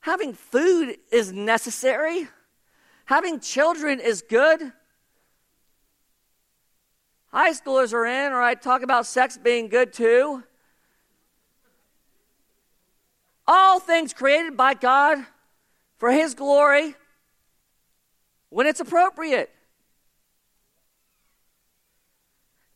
Having 0.00 0.34
food 0.34 0.96
is 1.10 1.32
necessary. 1.32 2.28
Having 3.06 3.40
children 3.40 4.00
is 4.00 4.22
good. 4.22 4.72
High 7.28 7.52
schoolers 7.52 7.92
are 7.92 8.06
in, 8.06 8.32
or 8.32 8.40
I 8.40 8.54
talk 8.54 8.82
about 8.82 9.06
sex 9.06 9.36
being 9.36 9.68
good 9.68 9.92
too. 9.92 10.44
All 13.46 13.80
things 13.80 14.12
created 14.12 14.56
by 14.56 14.74
God 14.74 15.18
for 15.98 16.10
His 16.10 16.34
glory. 16.34 16.94
when 18.54 18.68
it's 18.68 18.78
appropriate. 18.78 19.50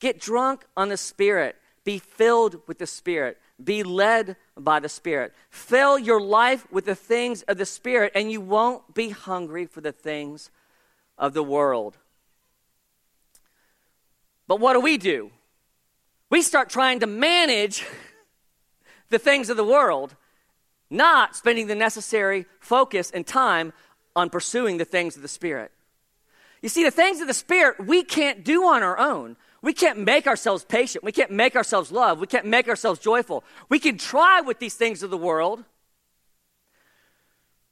Get 0.01 0.21
drunk 0.21 0.65
on 0.77 0.89
the 0.89 0.97
Spirit. 0.97 1.55
Be 1.89 1.97
filled 1.97 2.61
with 2.67 2.77
the 2.77 2.87
Spirit. 2.87 3.39
Be 3.65 3.83
led 3.83 4.37
by 4.55 4.79
the 4.79 4.91
Spirit. 4.91 5.33
Fill 5.49 5.99
your 5.99 6.21
life 6.21 6.71
with 6.71 6.85
the 6.85 6.95
things 6.95 7.41
of 7.45 7.57
the 7.57 7.65
Spirit, 7.65 8.13
and 8.15 8.31
you 8.31 8.43
won't 8.43 8.93
be 8.93 9.09
hungry 9.09 9.65
for 9.65 9.81
the 9.81 9.91
things 9.91 10.51
of 11.17 11.33
the 11.33 11.43
world. 11.43 11.97
But 14.47 14.61
what 14.61 14.75
do 14.75 14.81
we 14.81 14.99
do? 14.99 15.31
We 16.29 16.43
start 16.43 16.69
trying 16.69 17.01
to 17.01 17.07
manage 17.07 17.87
the 19.09 19.19
things 19.19 19.49
of 19.49 19.57
the 19.57 19.65
world, 19.65 20.15
not 20.91 21.37
spending 21.37 21.69
the 21.69 21.75
necessary 21.75 22.45
focus 22.61 23.11
and 23.11 23.27
time 23.27 23.73
on 24.15 24.29
pursuing 24.29 24.77
the 24.77 24.85
things 24.85 25.17
of 25.17 25.23
the 25.23 25.27
Spirit. 25.27 25.73
You 26.61 26.69
see, 26.69 26.85
the 26.85 26.91
things 26.91 27.23
of 27.23 27.29
the 27.29 27.33
Spirit 27.33 27.87
we 27.87 28.05
can't 28.05 28.45
do 28.45 28.65
on 28.65 28.83
our 28.83 28.99
own. 28.99 29.39
We 29.61 29.73
can't 29.73 29.99
make 29.99 30.27
ourselves 30.27 30.65
patient. 30.65 31.03
We 31.03 31.13
can't 31.13 31.31
make 31.31 31.57
ourselves 31.57 31.91
love. 31.91 32.21
We 32.21 32.27
can't 32.27 32.47
make 32.47 32.69
ourselves 32.69 33.01
joyful. 33.01 33.43
We 33.69 33.79
can 33.79 33.99
try 33.99 34.41
with 34.41 34.59
these 34.61 34.75
things 34.75 35.03
of 35.03 35.11
the 35.11 35.17
world. 35.17 35.65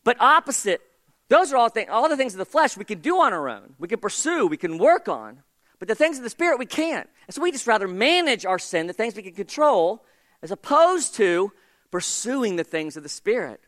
But 0.02 0.20
opposite, 0.20 0.80
those 1.28 1.52
are 1.52 1.56
all, 1.56 1.70
all 1.90 2.08
the 2.08 2.16
things 2.16 2.34
of 2.34 2.38
the 2.38 2.44
flesh 2.44 2.76
we 2.76 2.84
can 2.84 3.00
do 3.00 3.20
on 3.20 3.32
our 3.32 3.48
own. 3.48 3.74
We 3.78 3.88
can 3.88 4.00
pursue, 4.00 4.46
we 4.46 4.56
can 4.56 4.78
work 4.78 5.08
on. 5.08 5.42
But 5.78 5.88
the 5.88 5.94
things 5.94 6.16
of 6.16 6.24
the 6.24 6.30
Spirit 6.30 6.58
we 6.58 6.66
can't. 6.66 7.08
And 7.26 7.34
so 7.34 7.42
we 7.42 7.52
just 7.52 7.66
rather 7.66 7.86
manage 7.86 8.46
our 8.46 8.58
sin, 8.58 8.86
the 8.86 8.92
things 8.92 9.14
we 9.14 9.22
can 9.22 9.34
control, 9.34 10.04
as 10.42 10.50
opposed 10.50 11.14
to 11.16 11.52
pursuing 11.90 12.56
the 12.56 12.64
things 12.64 12.96
of 12.96 13.02
the 13.02 13.08
Spirit. 13.08 13.60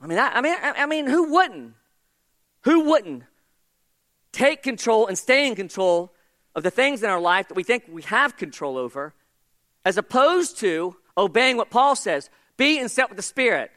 I 0.00 0.06
mean, 0.06 0.18
I, 0.18 0.28
I 0.28 0.40
mean, 0.40 0.56
I, 0.60 0.72
I 0.82 0.86
mean, 0.86 1.06
who 1.06 1.32
wouldn't? 1.32 1.74
Who 2.62 2.84
wouldn't 2.84 3.24
take 4.32 4.62
control 4.62 5.06
and 5.06 5.16
stay 5.16 5.46
in 5.46 5.54
control 5.54 6.12
of 6.54 6.62
the 6.62 6.70
things 6.70 7.02
in 7.02 7.10
our 7.10 7.20
life 7.20 7.48
that 7.48 7.54
we 7.54 7.62
think 7.62 7.84
we 7.88 8.02
have 8.02 8.36
control 8.36 8.76
over, 8.76 9.14
as 9.84 9.96
opposed 9.96 10.58
to 10.58 10.96
obeying 11.16 11.56
what 11.56 11.70
Paul 11.70 11.96
says 11.96 12.30
be 12.56 12.78
in 12.78 12.88
step 12.88 13.08
with 13.08 13.16
the 13.16 13.22
Spirit. 13.22 13.70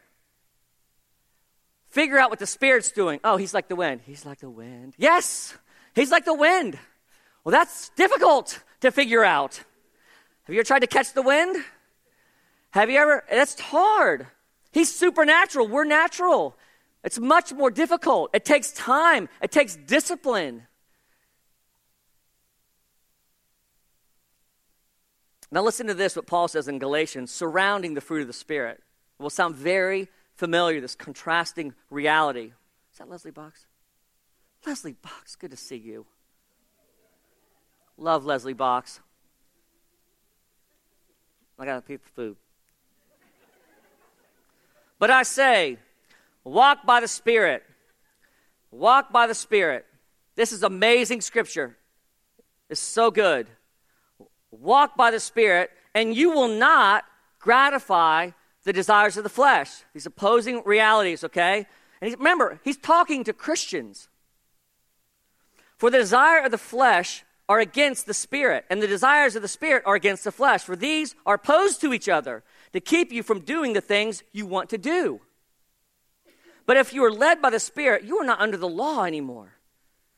Figure 1.88 2.17
out 2.17 2.29
what 2.29 2.39
the 2.39 2.46
Spirit's 2.46 2.91
doing. 2.91 3.20
Oh, 3.24 3.38
he's 3.38 3.53
like 3.53 3.70
the 3.70 3.75
wind. 3.75 4.01
He's 4.05 4.25
like 4.25 4.39
the 4.39 4.50
wind. 4.50 4.94
Yes, 4.98 5.58
he's 5.96 6.12
like 6.12 6.25
the 6.25 6.34
wind. 6.34 6.77
Well, 7.44 7.51
that's 7.51 7.89
difficult 7.96 8.62
to 8.82 8.91
figure 8.91 9.24
out. 9.24 9.63
Have 10.44 10.53
you 10.53 10.60
ever 10.60 10.67
tried 10.67 10.79
to 10.79 10.88
catch 10.88 11.13
the 11.13 11.22
wind? 11.22 11.55
Have 12.72 12.89
you 12.89 12.98
ever? 12.98 13.24
That's 13.29 13.60
hard. 13.60 14.27
He's 14.74 14.94
supernatural. 14.94 15.70
We're 15.70 15.86
natural. 15.86 16.58
It's 17.05 17.20
much 17.20 17.53
more 17.53 17.72
difficult. 17.72 18.32
It 18.34 18.44
takes 18.44 18.72
time, 18.72 19.29
it 19.41 19.51
takes 19.51 19.75
discipline. 19.75 20.63
Now, 25.55 25.63
listen 25.63 25.88
to 25.88 25.93
this 25.93 26.17
what 26.17 26.27
Paul 26.27 26.50
says 26.50 26.67
in 26.67 26.79
Galatians 26.79 27.31
surrounding 27.31 27.93
the 27.93 28.01
fruit 28.01 28.19
of 28.19 28.27
the 28.27 28.33
Spirit. 28.33 28.83
It 29.17 29.24
will 29.24 29.29
sound 29.29 29.55
very 29.55 30.09
familiar, 30.33 30.81
this 30.81 30.95
contrasting 30.95 31.74
reality. 31.89 32.51
Is 32.91 32.97
that 32.97 33.09
Leslie 33.09 33.31
Box? 33.31 33.65
Leslie 34.67 34.97
Box, 35.01 35.38
good 35.38 35.51
to 35.51 35.57
see 35.57 35.77
you. 35.77 36.05
Love 37.97 38.25
Leslie 38.25 38.51
Box. 38.51 39.00
I 41.57 41.63
got 41.63 41.75
to 41.75 41.81
pay 41.81 41.95
for 41.95 42.09
food. 42.09 42.35
But 45.00 45.09
I 45.09 45.24
say, 45.24 45.77
walk 46.43 46.85
by 46.85 47.00
the 47.00 47.07
Spirit. 47.07 47.63
Walk 48.71 49.13
by 49.13 49.25
the 49.25 49.33
Spirit. 49.33 49.85
This 50.35 50.51
is 50.51 50.63
amazing 50.63 51.21
scripture. 51.21 51.77
It's 52.69 52.81
so 52.81 53.09
good 53.09 53.47
walk 54.59 54.95
by 54.95 55.12
the 55.12 55.19
Spirit, 55.19 55.71
and 55.93 56.15
you 56.15 56.31
will 56.31 56.47
not 56.47 57.05
gratify 57.39 58.31
the 58.63 58.74
desires 58.74 59.17
of 59.17 59.24
the 59.24 59.29
flesh. 59.29 59.69
These 59.93 60.05
opposing 60.05 60.63
realities, 60.65 61.24
okay? 61.24 61.67
And 62.01 62.09
he's, 62.09 62.17
remember, 62.17 62.59
he's 62.63 62.77
talking 62.77 63.24
to 63.24 63.33
Christians. 63.33 64.09
For 65.77 65.89
the 65.89 66.00
desire 66.00 66.43
of 66.43 66.51
the 66.51 66.57
flesh 66.57 67.24
are 67.47 67.59
against 67.59 68.05
the 68.05 68.13
Spirit, 68.13 68.65
and 68.69 68.81
the 68.81 68.88
desires 68.88 69.35
of 69.35 69.41
the 69.41 69.47
Spirit 69.47 69.83
are 69.85 69.95
against 69.95 70.24
the 70.24 70.31
flesh. 70.31 70.63
For 70.63 70.75
these 70.75 71.15
are 71.25 71.35
opposed 71.35 71.79
to 71.81 71.93
each 71.93 72.09
other 72.09 72.43
to 72.74 72.79
keep 72.79 73.12
you 73.12 73.21
from 73.21 73.41
doing 73.41 73.74
the 73.74 73.81
things 73.81 74.24
you 74.33 74.45
want 74.45 74.69
to 74.71 74.77
do. 74.77 75.21
But 76.65 76.77
if 76.77 76.93
you 76.93 77.03
are 77.05 77.12
led 77.12 77.41
by 77.41 77.51
the 77.51 77.59
Spirit, 77.59 78.03
you 78.03 78.17
are 78.17 78.25
not 78.25 78.39
under 78.39 78.57
the 78.57 78.67
law 78.67 79.03
anymore. 79.03 79.53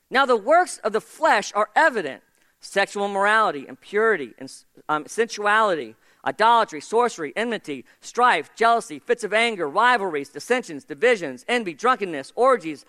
Now, 0.09 0.25
the 0.25 0.37
works 0.37 0.77
of 0.77 0.93
the 0.93 1.01
flesh 1.01 1.51
are 1.53 1.69
evident 1.75 2.23
sexual 2.59 3.05
immorality, 3.05 3.65
impurity, 3.67 4.33
and 4.37 4.51
um, 4.89 5.05
sensuality, 5.07 5.95
idolatry, 6.25 6.81
sorcery, 6.81 7.33
enmity, 7.35 7.85
strife, 8.01 8.49
jealousy, 8.55 8.99
fits 8.99 9.23
of 9.23 9.33
anger, 9.33 9.67
rivalries, 9.69 10.29
dissensions, 10.29 10.83
divisions, 10.83 11.45
envy, 11.47 11.73
drunkenness, 11.73 12.33
orgies, 12.35 12.85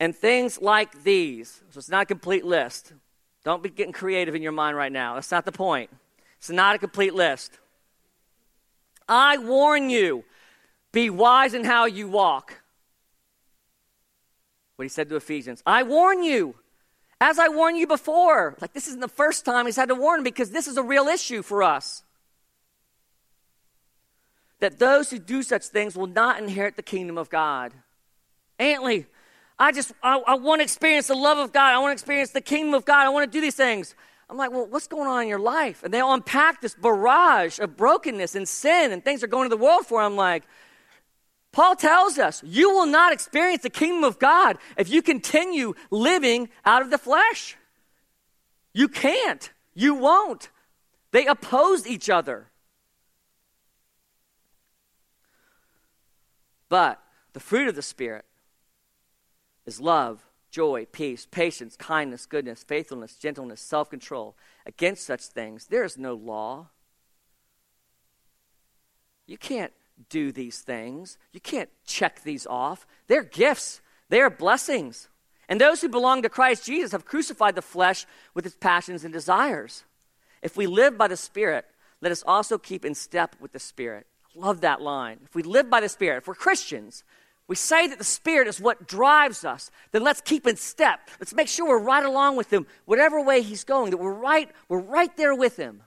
and 0.00 0.14
things 0.14 0.60
like 0.60 1.04
these. 1.04 1.62
So 1.70 1.78
it's 1.78 1.90
not 1.90 2.02
a 2.02 2.06
complete 2.06 2.44
list. 2.44 2.92
Don't 3.44 3.62
be 3.62 3.68
getting 3.68 3.92
creative 3.92 4.34
in 4.34 4.42
your 4.42 4.52
mind 4.52 4.76
right 4.76 4.92
now. 4.92 5.14
That's 5.14 5.30
not 5.30 5.44
the 5.44 5.52
point. 5.52 5.90
It's 6.38 6.50
not 6.50 6.74
a 6.74 6.78
complete 6.78 7.14
list. 7.14 7.58
I 9.08 9.36
warn 9.36 9.90
you, 9.90 10.24
be 10.92 11.10
wise 11.10 11.52
in 11.52 11.64
how 11.64 11.84
you 11.84 12.08
walk. 12.08 12.60
What 14.76 14.84
he 14.84 14.88
said 14.88 15.08
to 15.10 15.16
Ephesians. 15.16 15.62
I 15.66 15.82
warn 15.82 16.22
you. 16.22 16.56
As 17.26 17.38
I 17.38 17.48
warned 17.48 17.78
you 17.78 17.86
before, 17.86 18.54
like 18.60 18.74
this 18.74 18.86
isn't 18.86 19.00
the 19.00 19.08
first 19.08 19.46
time 19.46 19.64
he's 19.64 19.76
had 19.76 19.88
to 19.88 19.94
warn 19.94 20.22
because 20.22 20.50
this 20.50 20.68
is 20.68 20.76
a 20.76 20.82
real 20.82 21.06
issue 21.06 21.40
for 21.40 21.62
us. 21.62 22.02
That 24.60 24.78
those 24.78 25.08
who 25.08 25.18
do 25.18 25.42
such 25.42 25.64
things 25.68 25.96
will 25.96 26.06
not 26.06 26.38
inherit 26.38 26.76
the 26.76 26.82
kingdom 26.82 27.16
of 27.16 27.30
God. 27.30 27.72
Antley, 28.58 29.06
I 29.58 29.72
just, 29.72 29.94
I, 30.02 30.18
I 30.18 30.34
want 30.34 30.58
to 30.58 30.64
experience 30.64 31.06
the 31.06 31.14
love 31.14 31.38
of 31.38 31.50
God. 31.50 31.72
I 31.72 31.78
want 31.78 31.92
to 31.92 31.94
experience 31.94 32.32
the 32.32 32.42
kingdom 32.42 32.74
of 32.74 32.84
God. 32.84 33.06
I 33.06 33.08
want 33.08 33.32
to 33.32 33.34
do 33.34 33.40
these 33.40 33.56
things. 33.56 33.94
I'm 34.28 34.36
like, 34.36 34.50
well, 34.50 34.66
what's 34.66 34.86
going 34.86 35.08
on 35.08 35.22
in 35.22 35.28
your 35.28 35.38
life? 35.38 35.82
And 35.82 35.94
they 35.94 36.00
unpack 36.00 36.60
this 36.60 36.74
barrage 36.74 37.58
of 37.58 37.74
brokenness 37.74 38.34
and 38.34 38.46
sin 38.46 38.92
and 38.92 39.02
things 39.02 39.24
are 39.24 39.28
going 39.28 39.48
to 39.48 39.56
the 39.56 39.62
world 39.62 39.86
for. 39.86 40.02
I'm 40.02 40.16
like, 40.16 40.42
Paul 41.54 41.76
tells 41.76 42.18
us 42.18 42.42
you 42.44 42.70
will 42.70 42.86
not 42.86 43.12
experience 43.12 43.62
the 43.62 43.70
kingdom 43.70 44.02
of 44.02 44.18
God 44.18 44.58
if 44.76 44.90
you 44.90 45.02
continue 45.02 45.74
living 45.88 46.48
out 46.64 46.82
of 46.82 46.90
the 46.90 46.98
flesh. 46.98 47.56
You 48.72 48.88
can't. 48.88 49.52
You 49.72 49.94
won't. 49.94 50.50
They 51.12 51.26
oppose 51.26 51.86
each 51.86 52.10
other. 52.10 52.48
But 56.68 57.00
the 57.34 57.40
fruit 57.40 57.68
of 57.68 57.76
the 57.76 57.82
Spirit 57.82 58.24
is 59.64 59.80
love, 59.80 60.26
joy, 60.50 60.88
peace, 60.90 61.24
patience, 61.30 61.76
kindness, 61.76 62.26
goodness, 62.26 62.64
faithfulness, 62.64 63.14
gentleness, 63.14 63.60
self 63.60 63.90
control. 63.90 64.34
Against 64.66 65.06
such 65.06 65.22
things, 65.22 65.66
there 65.66 65.84
is 65.84 65.96
no 65.96 66.14
law. 66.14 66.70
You 69.28 69.38
can't 69.38 69.72
do 70.08 70.32
these 70.32 70.60
things. 70.60 71.18
You 71.32 71.40
can't 71.40 71.70
check 71.86 72.22
these 72.22 72.46
off. 72.46 72.86
They're 73.06 73.22
gifts, 73.22 73.80
they 74.08 74.20
are 74.20 74.30
blessings. 74.30 75.08
And 75.48 75.60
those 75.60 75.82
who 75.82 75.88
belong 75.88 76.22
to 76.22 76.28
Christ 76.28 76.64
Jesus 76.64 76.92
have 76.92 77.04
crucified 77.04 77.54
the 77.54 77.62
flesh 77.62 78.06
with 78.32 78.46
its 78.46 78.56
passions 78.58 79.04
and 79.04 79.12
desires. 79.12 79.84
If 80.42 80.56
we 80.56 80.66
live 80.66 80.96
by 80.96 81.08
the 81.08 81.16
Spirit, 81.16 81.66
let 82.00 82.12
us 82.12 82.24
also 82.26 82.58
keep 82.58 82.84
in 82.84 82.94
step 82.94 83.36
with 83.40 83.52
the 83.52 83.58
Spirit. 83.58 84.06
love 84.34 84.62
that 84.62 84.80
line. 84.80 85.20
If 85.24 85.34
we 85.34 85.42
live 85.42 85.70
by 85.70 85.80
the 85.80 85.88
Spirit, 85.88 86.18
if 86.18 86.26
we're 86.26 86.34
Christians, 86.34 87.04
we 87.46 87.56
say 87.56 87.86
that 87.86 87.98
the 87.98 88.04
Spirit 88.04 88.48
is 88.48 88.60
what 88.60 88.88
drives 88.88 89.44
us, 89.44 89.70
then 89.92 90.02
let's 90.02 90.20
keep 90.20 90.46
in 90.46 90.56
step. 90.56 91.00
Let's 91.20 91.34
make 91.34 91.48
sure 91.48 91.68
we're 91.68 91.78
right 91.78 92.04
along 92.04 92.36
with 92.36 92.52
Him, 92.52 92.66
whatever 92.86 93.20
way 93.20 93.42
He's 93.42 93.64
going, 93.64 93.90
that 93.90 93.98
we're 93.98 94.12
right, 94.12 94.50
we're 94.68 94.80
right 94.80 95.14
there 95.16 95.34
with 95.34 95.56
Him. 95.56 95.82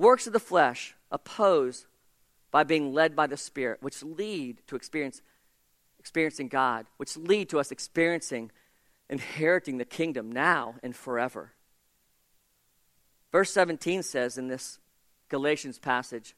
Works 0.00 0.26
of 0.26 0.32
the 0.32 0.40
flesh 0.40 0.94
oppose 1.10 1.86
by 2.50 2.64
being 2.64 2.94
led 2.94 3.14
by 3.14 3.26
the 3.26 3.36
Spirit, 3.36 3.82
which 3.82 4.02
lead 4.02 4.62
to 4.66 4.74
experience, 4.74 5.20
experiencing 5.98 6.48
God, 6.48 6.86
which 6.96 7.18
lead 7.18 7.50
to 7.50 7.60
us 7.60 7.70
experiencing, 7.70 8.50
inheriting 9.10 9.76
the 9.76 9.84
kingdom 9.84 10.32
now 10.32 10.76
and 10.82 10.96
forever. 10.96 11.52
Verse 13.30 13.52
17 13.52 14.02
says 14.02 14.38
in 14.38 14.48
this 14.48 14.78
Galatians 15.28 15.78
passage, 15.78 16.34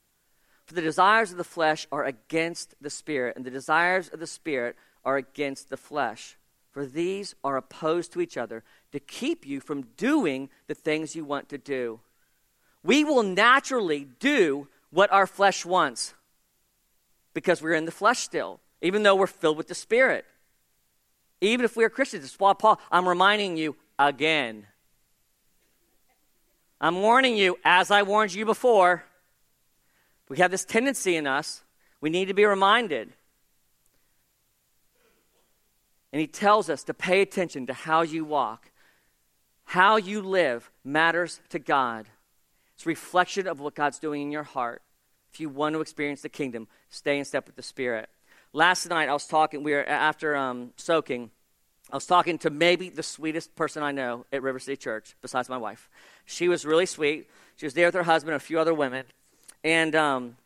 For 0.67 0.75
the 0.75 0.83
desires 0.83 1.31
of 1.31 1.37
the 1.37 1.45
flesh 1.45 1.87
are 1.93 2.05
against 2.05 2.75
the 2.81 2.91
Spirit, 2.91 3.37
and 3.37 3.45
the 3.45 3.51
desires 3.51 4.09
of 4.09 4.19
the 4.19 4.27
Spirit 4.27 4.75
are 5.05 5.17
against 5.17 5.71
the 5.71 5.77
flesh. 5.77 6.37
For 6.73 6.85
these 6.85 7.37
are 7.45 7.57
opposed 7.57 8.13
to 8.15 8.21
each 8.21 8.37
other 8.37 8.65
to 8.91 8.99
keep 8.99 9.47
you 9.47 9.61
from 9.61 9.83
doing 9.97 10.51
the 10.67 10.75
things 10.75 11.15
you 11.15 11.25
want 11.25 11.49
to 11.51 11.59
do 11.59 12.01
we 12.85 13.05
will 13.05 13.23
naturally 13.23 14.09
do 14.19 14.69
what 14.91 15.13
our 15.13 15.27
flesh 15.27 15.65
wants 15.65 16.15
because 17.35 17.63
we're 17.63 17.75
in 17.75 17.85
the 17.85 17.93
flesh 17.93 18.19
still. 18.19 18.61
even 18.83 19.05
though 19.05 19.15
we're 19.15 19.29
filled 19.29 19.57
with 19.57 19.69
the 19.69 19.77
Spirit. 19.77 20.25
Even 21.41 21.65
if 21.65 21.77
we 21.77 21.85
are 21.85 21.89
Christians. 21.89 22.25
It's 22.25 22.39
why 22.39 22.53
Paul, 22.53 22.81
I'm 22.91 23.09
reminding 23.09 23.57
you 23.57 23.77
again. 23.99 24.67
I'm 26.81 27.01
warning 27.01 27.37
you, 27.37 27.59
as 27.65 27.93
I 27.93 28.03
warned 28.03 28.35
you 28.35 28.45
before, 28.45 29.05
we 30.29 30.39
have 30.39 30.51
this 30.51 30.65
tendency 30.65 31.15
in 31.15 31.29
us. 31.29 31.63
We 32.01 32.11
need 32.11 32.27
to 32.27 32.35
be 32.35 32.45
reminded. 32.45 33.13
And 36.13 36.21
he 36.21 36.27
tells 36.27 36.69
us 36.69 36.83
to 36.85 36.95
pay 36.95 37.23
attention 37.23 37.67
to 37.67 37.73
how 37.73 38.03
you 38.03 38.25
walk. 38.25 38.71
How 39.65 39.97
you 39.97 40.21
live 40.23 40.71
matters 40.85 41.41
to 41.51 41.61
God. 41.61 42.07
It's 42.83 42.87
reflection 42.89 43.47
of 43.47 43.61
what 43.61 43.77
God's 43.77 44.01
doing 44.01 44.23
in 44.23 44.33
your 44.33 44.43
heart. 44.43 44.83
If 45.33 45.39
you 45.39 45.49
want 45.49 45.77
to 45.77 45.81
experience 45.81 46.23
the 46.23 46.29
kingdom, 46.29 46.67
stay 46.91 47.17
in 47.17 47.25
step 47.25 47.47
with 47.47 47.55
the 47.55 47.63
Spirit. 47.63 48.11
Last 48.53 48.91
night, 48.91 49.09
I 49.09 49.13
was 49.13 49.25
talking, 49.25 49.63
we 49.63 49.71
were 49.71 49.89
after 49.89 50.35
um, 50.35 50.73
soaking, 50.77 51.31
I 51.93 51.97
was 51.97 52.07
talking 52.07 52.39
to 52.39 52.51
maybe 52.51 52.89
the 52.89 53.05
sweetest 53.05 53.55
person 53.55 53.85
I 53.85 53.93
know 53.93 54.27
at 54.33 54.43
River 54.43 54.59
City 54.59 54.77
Church, 54.77 55.15
besides 55.23 55.49
my 55.49 55.59
wife. 55.59 55.89
She 56.25 56.49
was 56.49 56.67
really 56.67 56.87
sweet. 56.87 57.31
She 57.55 57.67
was 57.67 57.75
there 57.75 57.87
with 57.87 57.95
her 57.95 58.03
husband 58.03 58.33
and 58.33 58.43
a 58.43 58.45
few 58.45 58.59
other 58.59 58.75
women. 58.75 59.05
And 59.63 59.95
um, 59.95 60.37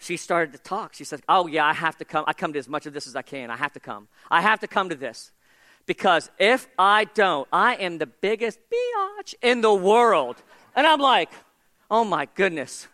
she 0.00 0.16
started 0.16 0.50
to 0.50 0.58
talk. 0.58 0.94
She 0.94 1.04
said, 1.04 1.22
Oh, 1.28 1.46
yeah, 1.46 1.64
I 1.64 1.74
have 1.74 1.96
to 1.98 2.04
come. 2.04 2.24
I 2.26 2.32
come 2.32 2.52
to 2.54 2.58
as 2.58 2.68
much 2.68 2.86
of 2.86 2.92
this 2.92 3.06
as 3.06 3.14
I 3.14 3.22
can. 3.22 3.50
I 3.50 3.56
have 3.56 3.72
to 3.74 3.80
come. 3.80 4.08
I 4.32 4.40
have 4.40 4.58
to 4.60 4.66
come 4.66 4.88
to 4.88 4.96
this. 4.96 5.30
Because 5.86 6.28
if 6.40 6.66
I 6.76 7.04
don't, 7.04 7.46
I 7.52 7.76
am 7.76 7.98
the 7.98 8.06
biggest 8.06 8.58
biatch 8.68 9.36
in 9.42 9.60
the 9.60 9.72
world. 9.72 10.42
And 10.74 10.88
I'm 10.88 10.98
like, 10.98 11.30
Oh 11.90 12.04
my 12.04 12.28
goodness. 12.34 12.88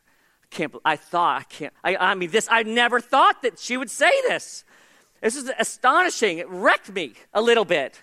I 0.45 0.55
can't, 0.55 0.75
I 0.85 0.97
thought, 0.97 1.41
I 1.41 1.45
can't, 1.45 1.73
I, 1.85 1.97
I 1.97 2.15
mean, 2.15 2.31
this, 2.31 2.49
I 2.51 2.63
never 2.63 3.01
thought 3.01 3.43
that 3.43 3.59
she 3.59 3.77
would 3.77 3.91
say 3.91 4.11
this. 4.29 4.65
This 5.21 5.37
is 5.37 5.51
astonishing. 5.59 6.39
It 6.39 6.49
wrecked 6.49 6.91
me 6.91 7.13
a 7.35 7.43
little 7.43 7.65
bit. 7.65 8.03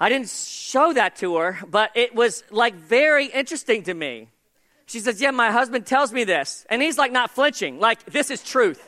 I 0.00 0.08
didn't 0.08 0.30
show 0.30 0.92
that 0.92 1.16
to 1.16 1.36
her, 1.36 1.58
but 1.68 1.90
it 1.94 2.14
was 2.14 2.44
like 2.50 2.74
very 2.74 3.26
interesting 3.26 3.82
to 3.84 3.94
me. 3.94 4.28
She 4.86 5.00
says, 5.00 5.20
Yeah, 5.20 5.32
my 5.32 5.50
husband 5.50 5.86
tells 5.86 6.12
me 6.12 6.24
this. 6.24 6.64
And 6.70 6.80
he's 6.80 6.96
like 6.96 7.12
not 7.12 7.30
flinching, 7.30 7.80
like, 7.80 8.04
this 8.04 8.30
is 8.30 8.42
truth. 8.42 8.80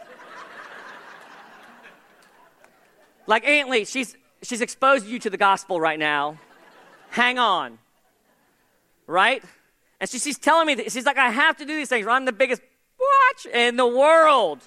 like, 3.27 3.47
Antley, 3.47 3.85
she's, 3.85 4.17
she's 4.43 4.61
exposed 4.61 5.07
you 5.07 5.19
to 5.19 5.31
the 5.31 5.37
gospel 5.37 5.81
right 5.81 5.99
now. 5.99 6.39
Hang 7.11 7.39
on. 7.39 7.79
Right? 9.07 9.43
And 10.01 10.09
she, 10.09 10.19
she's 10.19 10.39
telling 10.39 10.67
me 10.67 10.75
that 10.77 10.91
she's 10.91 11.05
like, 11.05 11.19
I 11.19 11.31
have 11.31 11.57
to 11.59 11.65
do 11.65 11.77
these 11.77 11.89
things. 11.89 12.07
I'm 12.07 12.25
the 12.25 12.33
biggest 12.33 12.63
watch 12.99 13.47
in 13.55 13.77
the 13.77 13.87
world. 13.87 14.67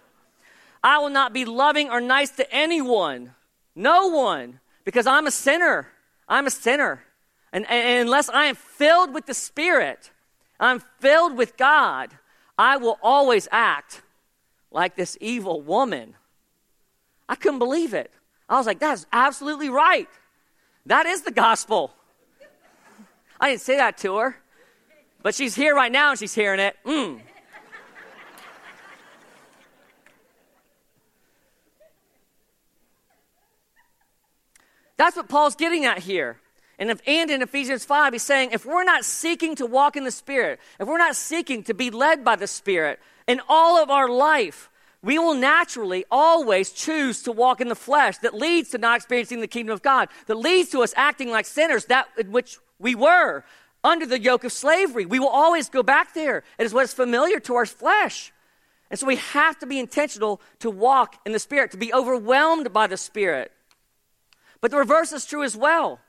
I 0.84 1.00
will 1.00 1.10
not 1.10 1.34
be 1.34 1.46
loving 1.46 1.90
or 1.90 2.00
nice 2.00 2.30
to 2.32 2.54
anyone. 2.54 3.32
No 3.76 4.08
one. 4.08 4.60
Because 4.86 5.08
I'm 5.08 5.26
a 5.26 5.32
sinner. 5.32 5.88
I'm 6.28 6.46
a 6.46 6.52
sinner. 6.52 7.04
And, 7.52 7.70
and 7.70 8.02
unless 8.08 8.30
I 8.30 8.46
am 8.46 8.56
filled 8.56 9.14
with 9.14 9.26
the 9.26 9.34
Spirit, 9.34 10.12
I'm 10.60 10.82
filled 11.00 11.38
with 11.38 11.58
God, 11.58 12.12
I 12.58 12.78
will 12.78 13.00
always 13.02 13.48
act 13.52 14.02
like 14.72 14.96
this 14.96 15.18
evil 15.22 15.62
woman. 15.62 16.16
I 17.30 17.36
couldn't 17.36 17.60
believe 17.60 17.94
it. 17.94 18.12
I 18.50 18.58
was 18.58 18.66
like, 18.66 18.80
that's 18.80 19.06
absolutely 19.12 19.70
right. 19.70 20.10
That 20.86 21.06
is 21.06 21.22
the 21.22 21.32
gospel. 21.32 21.94
I 23.40 23.50
didn't 23.50 23.62
say 23.62 23.78
that 23.78 23.98
to 24.00 24.18
her, 24.18 24.38
but 25.24 25.34
she's 25.34 25.56
here 25.56 25.74
right 25.74 25.92
now 25.92 26.12
and 26.12 26.20
she's 26.20 26.36
hearing 26.36 26.60
it. 26.60 26.76
Mm. 26.86 27.22
That's 34.98 35.16
what 35.16 35.28
Paul's 35.28 35.56
getting 35.56 35.86
at 35.86 36.00
here. 36.00 36.38
And, 36.78 36.90
if, 36.92 37.02
and 37.08 37.32
in 37.32 37.42
Ephesians 37.42 37.86
5, 37.86 38.14
he's 38.14 38.24
saying 38.24 38.50
if 38.52 38.66
we're 38.66 38.84
not 38.84 39.06
seeking 39.06 39.56
to 39.56 39.66
walk 39.66 39.96
in 39.96 40.04
the 40.04 40.12
Spirit, 40.12 40.60
if 40.80 40.88
we're 40.88 40.98
not 40.98 41.16
seeking 41.16 41.64
to 41.64 41.74
be 41.74 41.90
led 41.90 42.24
by 42.24 42.36
the 42.36 42.48
Spirit 42.48 43.00
in 43.28 43.42
all 43.48 43.82
of 43.82 43.90
our 43.90 44.10
life, 44.10 44.70
we 45.02 45.20
will 45.20 45.34
naturally 45.34 46.06
always 46.10 46.72
choose 46.72 47.24
to 47.24 47.32
walk 47.32 47.60
in 47.60 47.68
the 47.68 47.76
flesh 47.76 48.18
that 48.20 48.34
leads 48.34 48.70
to 48.70 48.78
not 48.78 48.98
experiencing 48.98 49.42
the 49.42 49.48
kingdom 49.48 49.74
of 49.74 49.82
God, 49.82 50.10
that 50.28 50.36
leads 50.36 50.70
to 50.70 50.82
us 50.82 50.94
acting 50.96 51.30
like 51.30 51.46
sinners, 51.46 51.86
that 51.86 52.08
in 52.18 52.32
which 52.32 52.58
we 52.80 52.96
were 52.96 53.44
under 53.84 54.06
the 54.06 54.20
yoke 54.20 54.44
of 54.44 54.52
slavery. 54.52 55.06
We 55.06 55.20
will 55.20 55.28
always 55.28 55.70
go 55.70 55.84
back 55.84 56.14
there. 56.14 56.44
It 56.58 56.66
is 56.66 56.74
what 56.74 56.86
is 56.86 56.94
familiar 56.94 57.40
to 57.42 57.56
our 57.56 57.66
flesh. 57.66 58.32
And 58.90 59.00
so 59.00 59.08
we 59.08 59.16
have 59.16 59.58
to 59.60 59.66
be 59.66 59.80
intentional 59.80 60.40
to 60.60 60.70
walk 60.70 61.16
in 61.26 61.32
the 61.32 61.40
Spirit, 61.40 61.72
to 61.72 61.78
be 61.78 61.94
overwhelmed 61.94 62.72
by 62.72 62.88
the 62.88 62.98
Spirit. 62.98 63.52
But 64.62 64.72
the 64.72 64.78
reverse 64.78 65.12
is 65.12 65.26
true 65.26 65.44
as 65.44 65.58
well. 65.58 66.00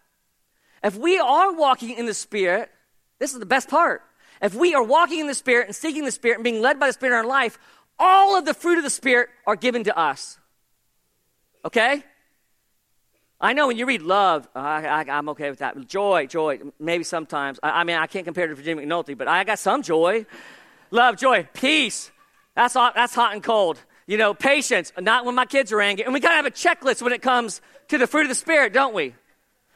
If 0.83 0.97
we 0.97 1.19
are 1.19 1.53
walking 1.53 1.97
in 1.97 2.07
the 2.07 2.15
Spirit, 2.15 2.71
this 3.19 3.33
is 3.33 3.41
the 3.41 3.47
best 3.47 3.69
part. 3.69 4.03
If 4.43 4.55
we 4.55 4.75
are 4.75 4.83
walking 4.83 5.21
in 5.21 5.27
the 5.27 5.35
Spirit 5.35 5.67
and 5.67 5.75
seeking 5.75 6.05
the 6.05 6.13
Spirit 6.13 6.37
and 6.37 6.45
being 6.45 6.61
led 6.61 6.79
by 6.79 6.89
the 6.89 6.93
Spirit 6.93 7.15
in 7.15 7.19
our 7.19 7.27
life, 7.27 7.59
all 7.99 8.37
of 8.37 8.45
the 8.45 8.55
fruit 8.55 8.79
of 8.79 8.85
the 8.85 8.91
Spirit 8.91 9.31
are 9.47 9.57
given 9.57 9.85
to 9.85 9.99
us. 9.99 10.39
Okay? 11.65 12.05
I 13.41 13.53
know 13.53 13.67
when 13.67 13.77
you 13.77 13.87
read 13.87 14.03
love, 14.03 14.49
I, 14.55 15.05
am 15.09 15.29
okay 15.31 15.51
with 15.51 15.59
that. 15.59 15.87
Joy, 15.87 16.27
joy, 16.27 16.61
maybe 16.79 17.05
sometimes. 17.05 17.59
I, 17.63 17.81
I, 17.81 17.85
mean, 17.85 17.97
I 17.97 18.07
can't 18.07 18.25
compare 18.25 18.47
to 18.47 18.55
Virginia 18.55 18.85
McNulty, 18.85 19.17
but 19.19 19.29
I 19.29 19.45
got 19.45 19.59
some 19.59 19.83
joy. 19.83 20.25
Love, 20.91 21.17
joy, 21.17 21.49
peace. 21.53 22.11
That's 22.55 22.75
hot, 22.75 22.95
that's 22.95 23.15
hot 23.15 23.35
and 23.35 23.43
cold. 23.43 23.79
You 24.07 24.17
know, 24.17 24.35
patience, 24.35 24.93
not 25.01 25.25
when 25.25 25.35
my 25.35 25.47
kids 25.47 25.73
are 25.73 25.81
angry. 25.81 26.05
And 26.05 26.15
we 26.15 26.21
kind 26.21 26.39
of 26.39 26.45
have 26.45 26.47
a 26.47 26.51
checklist 26.51 27.03
when 27.03 27.13
it 27.13 27.23
comes 27.23 27.61
to 27.89 27.99
the 27.99 28.07
fruit 28.07 28.23
of 28.23 28.29
the 28.29 28.35
Spirit, 28.35 28.73
don't 28.73 28.95
we? 28.95 29.15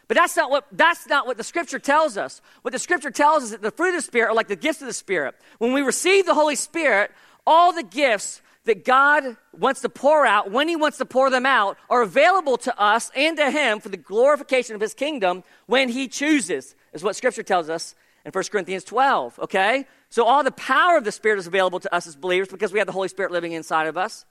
But 0.08 0.16
that's 0.16 0.36
not 0.36 0.50
what 0.50 0.66
that's 0.72 1.06
not 1.06 1.26
what 1.26 1.36
the 1.36 1.44
scripture 1.44 1.78
tells 1.78 2.16
us. 2.16 2.40
What 2.62 2.72
the 2.72 2.78
scripture 2.78 3.10
tells 3.10 3.38
us 3.38 3.44
is 3.44 3.50
that 3.50 3.62
the 3.62 3.70
fruit 3.70 3.90
of 3.90 3.96
the 3.96 4.02
spirit 4.02 4.30
are 4.30 4.34
like 4.34 4.48
the 4.48 4.56
gifts 4.56 4.80
of 4.80 4.86
the 4.86 4.94
spirit. 4.94 5.34
When 5.58 5.74
we 5.74 5.82
receive 5.82 6.24
the 6.24 6.32
Holy 6.32 6.56
Spirit, 6.56 7.10
all 7.46 7.74
the 7.74 7.82
gifts 7.82 8.40
that 8.68 8.84
God 8.84 9.36
wants 9.52 9.80
to 9.80 9.88
pour 9.88 10.24
out, 10.24 10.50
when 10.50 10.68
he 10.68 10.76
wants 10.76 10.98
to 10.98 11.04
pour 11.04 11.30
them 11.30 11.44
out, 11.44 11.76
are 11.90 12.02
available 12.02 12.56
to 12.58 12.80
us 12.80 13.10
and 13.16 13.36
to 13.36 13.50
him 13.50 13.80
for 13.80 13.88
the 13.88 13.96
glorification 13.96 14.74
of 14.74 14.80
his 14.80 14.94
kingdom 14.94 15.42
when 15.66 15.88
he 15.88 16.06
chooses. 16.06 16.76
Is 16.92 17.02
what 17.02 17.16
scripture 17.16 17.42
tells 17.42 17.68
us 17.68 17.94
in 18.24 18.32
1 18.32 18.44
Corinthians 18.44 18.84
12, 18.84 19.38
okay? 19.40 19.86
So 20.10 20.24
all 20.24 20.44
the 20.44 20.52
power 20.52 20.96
of 20.96 21.04
the 21.04 21.12
spirit 21.12 21.38
is 21.38 21.46
available 21.46 21.80
to 21.80 21.94
us 21.94 22.06
as 22.06 22.16
believers 22.16 22.48
because 22.48 22.72
we 22.72 22.78
have 22.78 22.86
the 22.86 22.92
Holy 22.92 23.08
Spirit 23.08 23.32
living 23.32 23.52
inside 23.52 23.86
of 23.86 23.96
us. 23.96 24.24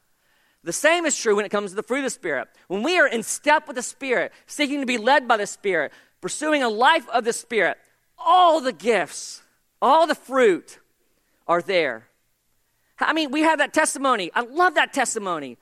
The 0.63 0.73
same 0.73 1.05
is 1.05 1.17
true 1.17 1.35
when 1.35 1.45
it 1.45 1.49
comes 1.49 1.71
to 1.71 1.75
the 1.75 1.83
fruit 1.83 1.99
of 1.99 2.05
the 2.05 2.09
Spirit. 2.09 2.49
When 2.67 2.83
we 2.83 2.99
are 2.99 3.07
in 3.07 3.23
step 3.23 3.67
with 3.67 3.75
the 3.75 3.83
Spirit, 3.83 4.33
seeking 4.47 4.81
to 4.81 4.85
be 4.85 4.97
led 4.97 5.27
by 5.27 5.37
the 5.37 5.47
Spirit, 5.47 5.93
pursuing 6.19 6.61
a 6.61 6.69
life 6.69 7.07
of 7.09 7.23
the 7.23 7.33
Spirit, 7.33 7.77
all 8.17 8.59
the 8.59 8.73
gifts, 8.73 9.41
all 9.81 10.07
the 10.07 10.15
fruit 10.15 10.79
are 11.47 11.61
there. 11.61 12.07
I 12.99 13.13
mean, 13.13 13.31
we 13.31 13.41
have 13.41 13.59
that 13.59 13.73
testimony. 13.73 14.31
I 14.33 14.41
love 14.41 14.75
that 14.75 14.93
testimony. 14.93 15.57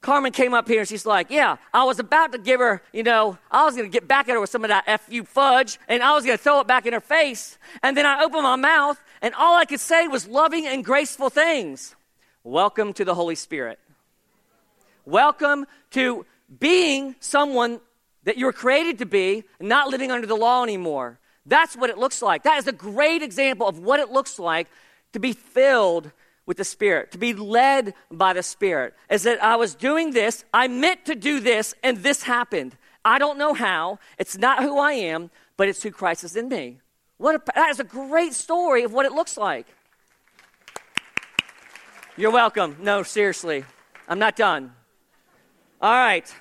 Carmen 0.00 0.32
came 0.32 0.54
up 0.54 0.68
here 0.68 0.80
and 0.80 0.88
she's 0.88 1.04
like, 1.04 1.28
Yeah, 1.30 1.56
I 1.74 1.84
was 1.84 1.98
about 1.98 2.32
to 2.32 2.38
give 2.38 2.60
her, 2.60 2.82
you 2.92 3.02
know, 3.02 3.36
I 3.50 3.64
was 3.64 3.74
going 3.74 3.90
to 3.90 3.92
get 3.92 4.06
back 4.06 4.28
at 4.28 4.34
her 4.34 4.40
with 4.40 4.50
some 4.50 4.64
of 4.64 4.68
that 4.68 5.00
FU 5.00 5.24
fudge 5.24 5.78
and 5.88 6.02
I 6.02 6.14
was 6.14 6.24
going 6.24 6.38
to 6.38 6.42
throw 6.42 6.60
it 6.60 6.68
back 6.68 6.86
in 6.86 6.92
her 6.92 7.00
face. 7.00 7.58
And 7.82 7.96
then 7.96 8.06
I 8.06 8.22
opened 8.22 8.44
my 8.44 8.56
mouth 8.56 9.00
and 9.20 9.34
all 9.34 9.56
I 9.56 9.64
could 9.64 9.80
say 9.80 10.06
was 10.06 10.28
loving 10.28 10.66
and 10.66 10.84
graceful 10.84 11.30
things. 11.30 11.96
Welcome 12.44 12.92
to 12.94 13.04
the 13.04 13.14
Holy 13.14 13.34
Spirit. 13.34 13.80
Welcome 15.04 15.66
to 15.90 16.24
being 16.60 17.16
someone 17.18 17.80
that 18.22 18.36
you 18.36 18.46
were 18.46 18.52
created 18.52 18.98
to 18.98 19.06
be, 19.06 19.44
not 19.58 19.88
living 19.88 20.12
under 20.12 20.26
the 20.26 20.36
law 20.36 20.62
anymore. 20.62 21.18
That's 21.44 21.76
what 21.76 21.90
it 21.90 21.98
looks 21.98 22.22
like. 22.22 22.44
That 22.44 22.58
is 22.58 22.68
a 22.68 22.72
great 22.72 23.22
example 23.22 23.66
of 23.66 23.78
what 23.78 23.98
it 24.00 24.10
looks 24.10 24.38
like 24.38 24.68
to 25.12 25.18
be 25.18 25.32
filled 25.32 26.12
with 26.48 26.56
the 26.56 26.64
Spirit, 26.64 27.12
to 27.12 27.18
be 27.18 27.34
led 27.34 27.92
by 28.10 28.32
the 28.32 28.42
Spirit. 28.42 28.94
Is 29.10 29.24
that 29.24 29.44
I 29.44 29.56
was 29.56 29.74
doing 29.74 30.12
this, 30.12 30.46
I 30.52 30.66
meant 30.66 31.04
to 31.04 31.14
do 31.14 31.40
this, 31.40 31.74
and 31.82 31.98
this 31.98 32.22
happened. 32.22 32.74
I 33.04 33.18
don't 33.18 33.36
know 33.36 33.52
how. 33.52 33.98
It's 34.16 34.38
not 34.38 34.62
who 34.62 34.78
I 34.78 34.92
am, 34.92 35.30
but 35.58 35.68
it's 35.68 35.82
who 35.82 35.90
Christ 35.90 36.24
is 36.24 36.36
in 36.36 36.48
me. 36.48 36.80
What 37.18 37.34
a, 37.34 37.42
that 37.54 37.68
is 37.68 37.80
a 37.80 37.84
great 37.84 38.32
story 38.32 38.82
of 38.82 38.94
what 38.94 39.04
it 39.04 39.12
looks 39.12 39.36
like. 39.36 39.66
You're 42.16 42.30
welcome. 42.30 42.78
No, 42.80 43.02
seriously. 43.02 43.66
I'm 44.08 44.18
not 44.18 44.34
done. 44.34 44.72
All 45.82 45.92
right. 45.92 46.34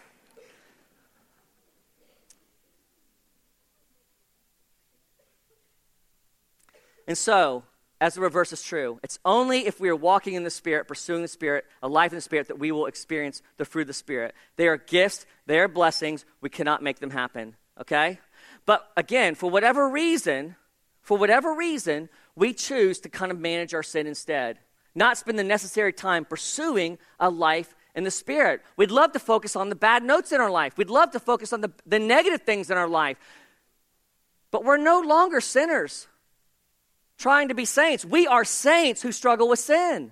And 7.06 7.18
so, 7.18 7.64
as 8.00 8.14
the 8.14 8.22
reverse 8.22 8.54
is 8.54 8.62
true, 8.62 9.00
it's 9.04 9.18
only 9.26 9.66
if 9.66 9.80
we 9.80 9.90
are 9.90 9.96
walking 9.96 10.36
in 10.36 10.44
the 10.44 10.50
Spirit, 10.50 10.88
pursuing 10.88 11.24
the 11.24 11.28
Spirit, 11.28 11.66
a 11.82 11.88
life 11.88 12.12
in 12.12 12.18
the 12.18 12.22
Spirit, 12.22 12.48
that 12.48 12.60
we 12.60 12.72
will 12.72 12.86
experience 12.86 13.42
the 13.58 13.66
fruit 13.66 13.82
of 13.82 13.88
the 13.88 13.94
Spirit. 13.94 14.36
They 14.56 14.68
are 14.68 14.78
gifts, 14.78 15.26
they 15.48 15.60
are 15.60 15.68
blessings. 15.68 16.24
We 16.40 16.50
cannot 16.50 16.84
make 16.84 17.00
them 17.00 17.10
happen, 17.10 17.56
okay? 17.82 18.20
But 18.66 18.88
again, 18.96 19.34
for 19.34 19.50
whatever 19.50 19.90
reason, 19.90 20.56
for 21.02 21.18
whatever 21.18 21.56
reason, 21.56 22.10
we 22.36 22.54
choose 22.54 23.00
to 23.00 23.10
kind 23.10 23.32
of 23.32 23.40
manage 23.40 23.74
our 23.74 23.84
sin 23.84 24.06
instead, 24.06 24.60
not 24.94 25.18
spend 25.18 25.40
the 25.40 25.44
necessary 25.44 25.92
time 25.92 26.24
pursuing 26.24 27.00
a 27.20 27.30
life 27.30 27.74
in 27.96 28.04
the 28.04 28.12
Spirit. 28.12 28.62
We'd 28.76 28.92
love 28.92 29.14
to 29.14 29.20
focus 29.20 29.56
on 29.56 29.70
the 29.70 29.76
bad 29.76 30.04
notes 30.04 30.32
in 30.32 30.40
our 30.40 30.52
life. 30.52 30.78
We'd 30.78 30.92
love 30.92 31.12
to 31.12 31.20
focus 31.20 31.52
on 31.52 31.62
the, 31.62 31.72
the 31.86 31.98
negative 31.98 32.42
things 32.42 32.70
in 32.70 32.78
our 32.78 32.88
life. 32.88 33.18
But 34.52 34.64
we're 34.64 34.78
no 34.78 35.02
longer 35.02 35.42
sinners 35.42 36.08
trying 37.18 37.48
to 37.50 37.56
be 37.56 37.66
saints. 37.66 38.06
We 38.06 38.28
are 38.28 38.46
saints 38.46 39.02
who 39.02 39.12
struggle 39.12 39.50
with 39.50 39.60
sin. 39.60 40.12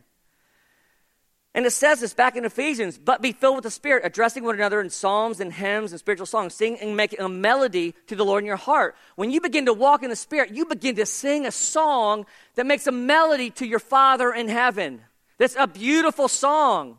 And 1.53 1.65
it 1.65 1.71
says 1.71 2.01
this 2.01 2.13
back 2.13 2.35
in 2.35 2.43
Ephesians, 2.43 2.97
but 2.97 3.21
be 3.21 3.31
filled 3.31 3.55
with 3.55 3.63
the 3.63 3.71
Spirit, 3.71 4.03
addressing 4.05 4.43
one 4.43 4.55
another 4.55 4.81
in 4.81 4.89
psalms 4.89 5.39
and 5.39 5.53
hymns 5.53 5.93
and 5.93 5.99
spiritual 5.99 6.25
songs, 6.25 6.53
singing 6.53 6.81
and 6.81 6.97
making 6.97 7.21
a 7.21 7.29
melody 7.29 7.95
to 8.07 8.15
the 8.15 8.25
Lord 8.25 8.43
in 8.43 8.45
your 8.45 8.57
heart. 8.57 8.97
When 9.15 9.31
you 9.31 9.39
begin 9.39 9.65
to 9.67 9.73
walk 9.73 10.03
in 10.03 10.09
the 10.09 10.17
Spirit, 10.17 10.51
you 10.51 10.65
begin 10.65 10.97
to 10.97 11.05
sing 11.05 11.45
a 11.45 11.51
song 11.51 12.25
that 12.55 12.65
makes 12.65 12.87
a 12.87 12.91
melody 12.91 13.51
to 13.51 13.65
your 13.65 13.79
Father 13.79 14.33
in 14.33 14.49
heaven. 14.49 15.01
That's 15.37 15.55
a 15.57 15.67
beautiful 15.67 16.27
song. 16.27 16.97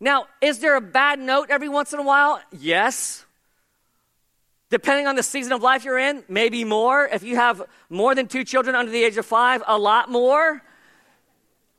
Now, 0.00 0.26
is 0.40 0.58
there 0.58 0.76
a 0.76 0.80
bad 0.80 1.18
note 1.18 1.50
every 1.50 1.68
once 1.68 1.92
in 1.92 2.00
a 2.00 2.02
while? 2.02 2.40
Yes. 2.50 3.25
Depending 4.68 5.06
on 5.06 5.14
the 5.14 5.22
season 5.22 5.52
of 5.52 5.62
life 5.62 5.84
you're 5.84 5.98
in, 5.98 6.24
maybe 6.28 6.64
more. 6.64 7.06
If 7.06 7.22
you 7.22 7.36
have 7.36 7.62
more 7.88 8.14
than 8.14 8.26
two 8.26 8.44
children 8.44 8.74
under 8.74 8.90
the 8.90 9.04
age 9.04 9.16
of 9.16 9.24
five, 9.24 9.62
a 9.66 9.78
lot 9.78 10.10
more. 10.10 10.62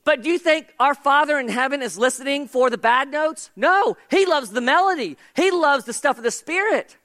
But 0.05 0.23
do 0.23 0.29
you 0.29 0.39
think 0.39 0.73
our 0.79 0.95
Father 0.95 1.37
in 1.37 1.49
heaven 1.49 1.81
is 1.81 1.97
listening 1.97 2.47
for 2.47 2.69
the 2.69 2.77
bad 2.77 3.11
notes? 3.11 3.51
No, 3.57 3.97
He 4.09 4.25
loves 4.25 4.51
the 4.51 4.61
melody, 4.61 5.17
He 5.35 5.51
loves 5.51 5.83
the 5.83 5.93
stuff 5.93 6.17
of 6.17 6.23
the 6.23 6.31
Spirit. 6.31 6.95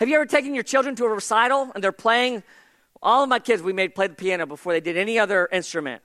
Have 0.00 0.08
you 0.08 0.16
ever 0.16 0.26
taken 0.26 0.54
your 0.54 0.64
children 0.64 0.96
to 0.96 1.04
a 1.04 1.08
recital 1.08 1.70
and 1.74 1.84
they're 1.84 1.92
playing? 1.92 2.42
All 3.02 3.22
of 3.22 3.28
my 3.28 3.38
kids, 3.38 3.62
we 3.62 3.72
made 3.72 3.94
play 3.94 4.08
the 4.08 4.14
piano 4.14 4.46
before 4.46 4.72
they 4.72 4.80
did 4.80 4.96
any 4.96 5.18
other 5.18 5.48
instrument. 5.52 6.02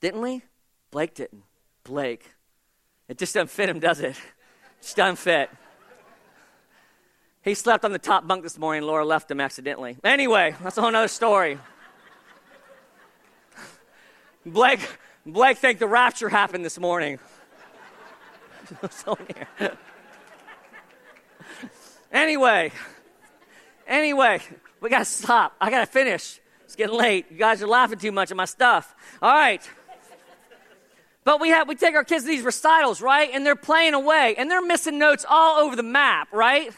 Didn't 0.00 0.20
we? 0.20 0.42
Blake 0.90 1.14
didn't. 1.14 1.42
Blake. 1.84 2.24
It 3.08 3.16
just 3.16 3.34
doesn't 3.34 3.50
fit 3.50 3.68
him, 3.68 3.78
does 3.78 4.00
it? 4.00 4.16
Just 4.82 4.96
doesn't 4.96 5.16
fit. 5.16 5.48
He 7.46 7.54
slept 7.54 7.84
on 7.84 7.92
the 7.92 7.98
top 8.00 8.26
bunk 8.26 8.42
this 8.42 8.58
morning. 8.58 8.82
Laura 8.82 9.04
left 9.04 9.30
him 9.30 9.40
accidentally. 9.40 9.96
Anyway, 10.02 10.56
that's 10.64 10.76
a 10.78 10.80
whole 10.80 10.94
other 10.94 11.06
story. 11.06 11.60
Blake, 14.44 14.80
Blake 15.24 15.56
think 15.56 15.78
the 15.78 15.86
rapture 15.86 16.28
happened 16.28 16.64
this 16.64 16.76
morning. 16.76 17.20
anyway, 22.12 22.72
anyway, 23.86 24.40
we 24.80 24.90
got 24.90 24.98
to 24.98 25.04
stop. 25.04 25.54
I 25.60 25.70
got 25.70 25.80
to 25.80 25.86
finish. 25.86 26.40
It's 26.64 26.74
getting 26.74 26.96
late. 26.96 27.26
You 27.30 27.38
guys 27.38 27.62
are 27.62 27.68
laughing 27.68 28.00
too 28.00 28.10
much 28.10 28.32
at 28.32 28.36
my 28.36 28.46
stuff. 28.46 28.92
All 29.22 29.32
right. 29.32 29.62
But 31.22 31.40
we 31.40 31.50
have 31.50 31.68
we 31.68 31.76
take 31.76 31.94
our 31.94 32.02
kids 32.02 32.24
to 32.24 32.28
these 32.28 32.42
recitals, 32.42 33.00
right? 33.00 33.30
And 33.32 33.46
they're 33.46 33.54
playing 33.54 33.94
away 33.94 34.34
and 34.36 34.50
they're 34.50 34.66
missing 34.66 34.98
notes 34.98 35.24
all 35.28 35.60
over 35.60 35.76
the 35.76 35.84
map, 35.84 36.32
right? 36.32 36.72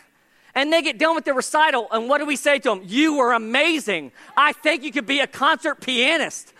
And 0.58 0.72
they 0.72 0.82
get 0.82 0.98
done 0.98 1.14
with 1.14 1.24
the 1.24 1.34
recital, 1.34 1.86
and 1.92 2.08
what 2.08 2.18
do 2.18 2.26
we 2.26 2.34
say 2.34 2.58
to 2.58 2.70
them? 2.70 2.82
You 2.84 3.16
were 3.16 3.32
amazing. 3.32 4.10
I 4.36 4.52
think 4.52 4.82
you 4.82 4.90
could 4.90 5.06
be 5.06 5.20
a 5.20 5.26
concert 5.28 5.80
pianist. 5.80 6.52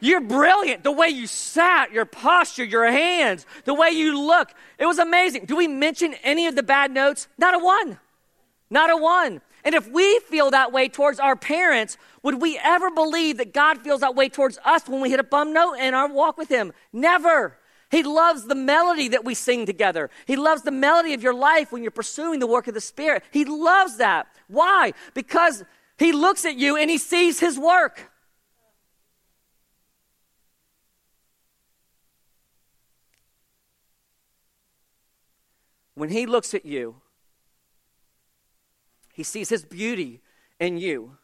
You're 0.00 0.20
brilliant. 0.20 0.84
The 0.84 0.92
way 0.92 1.08
you 1.08 1.26
sat, 1.26 1.90
your 1.90 2.04
posture, 2.04 2.64
your 2.64 2.84
hands, 2.90 3.46
the 3.64 3.72
way 3.72 3.88
you 3.88 4.20
look. 4.20 4.52
It 4.78 4.84
was 4.84 4.98
amazing. 4.98 5.46
Do 5.46 5.56
we 5.56 5.66
mention 5.66 6.14
any 6.22 6.46
of 6.46 6.56
the 6.56 6.62
bad 6.62 6.90
notes? 6.90 7.26
Not 7.38 7.54
a 7.54 7.58
one. 7.58 7.98
Not 8.68 8.90
a 8.90 8.98
one. 8.98 9.40
And 9.64 9.74
if 9.74 9.90
we 9.90 10.18
feel 10.28 10.50
that 10.50 10.70
way 10.70 10.90
towards 10.90 11.18
our 11.18 11.34
parents, 11.34 11.96
would 12.22 12.42
we 12.42 12.60
ever 12.62 12.90
believe 12.90 13.38
that 13.38 13.54
God 13.54 13.78
feels 13.78 14.02
that 14.02 14.14
way 14.14 14.28
towards 14.28 14.58
us 14.62 14.86
when 14.86 15.00
we 15.00 15.08
hit 15.08 15.20
a 15.20 15.24
bum 15.24 15.54
note 15.54 15.76
in 15.76 15.94
our 15.94 16.12
walk 16.12 16.36
with 16.36 16.50
Him? 16.50 16.74
Never. 16.92 17.57
He 17.90 18.02
loves 18.02 18.44
the 18.44 18.54
melody 18.54 19.08
that 19.08 19.24
we 19.24 19.34
sing 19.34 19.64
together. 19.64 20.10
He 20.26 20.36
loves 20.36 20.62
the 20.62 20.70
melody 20.70 21.14
of 21.14 21.22
your 21.22 21.34
life 21.34 21.72
when 21.72 21.82
you're 21.82 21.90
pursuing 21.90 22.38
the 22.38 22.46
work 22.46 22.68
of 22.68 22.74
the 22.74 22.80
Spirit. 22.80 23.24
He 23.30 23.44
loves 23.44 23.96
that. 23.96 24.26
Why? 24.46 24.92
Because 25.14 25.64
He 25.98 26.12
looks 26.12 26.44
at 26.44 26.56
you 26.56 26.76
and 26.76 26.90
He 26.90 26.98
sees 26.98 27.40
His 27.40 27.58
work. 27.58 28.10
When 35.98 36.10
he 36.10 36.26
looks 36.26 36.54
at 36.54 36.64
you, 36.64 36.94
he 39.12 39.24
sees 39.24 39.48
his 39.48 39.64
beauty 39.64 40.20
in 40.60 40.78
you. 40.78 41.18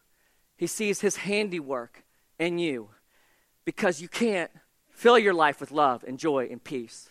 He 0.57 0.67
sees 0.67 1.01
his 1.01 1.15
handiwork 1.15 2.03
in 2.41 2.59
you 2.59 2.89
because 3.65 4.03
you 4.03 4.09
can't 4.09 4.51
fill 4.95 5.19
your 5.19 5.35
life 5.35 5.61
with 5.61 5.71
love 5.71 6.05
and 6.07 6.19
joy 6.19 6.49
and 6.51 6.63
peace. 6.63 7.11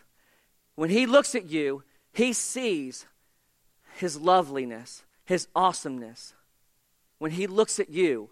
When 0.76 0.90
he 0.90 1.06
looks 1.06 1.36
at 1.36 1.46
you, 1.46 1.84
he 2.12 2.34
sees 2.34 3.06
his 3.98 4.20
loveliness, 4.20 5.04
his 5.26 5.48
awesomeness. 5.56 6.34
When 7.20 7.32
he 7.32 7.46
looks 7.46 7.80
at 7.80 7.90
you, 7.90 8.30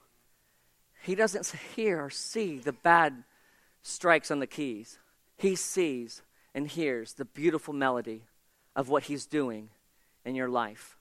he 1.03 1.15
doesn't 1.15 1.53
hear 1.75 2.03
or 2.03 2.09
see 2.09 2.57
the 2.57 2.73
bad 2.73 3.23
strikes 3.83 4.31
on 4.31 4.39
the 4.39 4.47
keys. 4.47 4.99
He 5.37 5.55
sees 5.55 6.21
and 6.53 6.67
hears 6.67 7.13
the 7.13 7.25
beautiful 7.25 7.73
melody 7.73 8.23
of 8.75 8.89
what 8.89 9.03
He's 9.03 9.25
doing 9.25 9.69
in 10.23 10.35
your 10.35 10.49
life. 10.49 10.97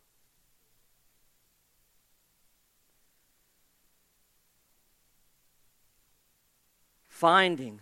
Finding 7.09 7.81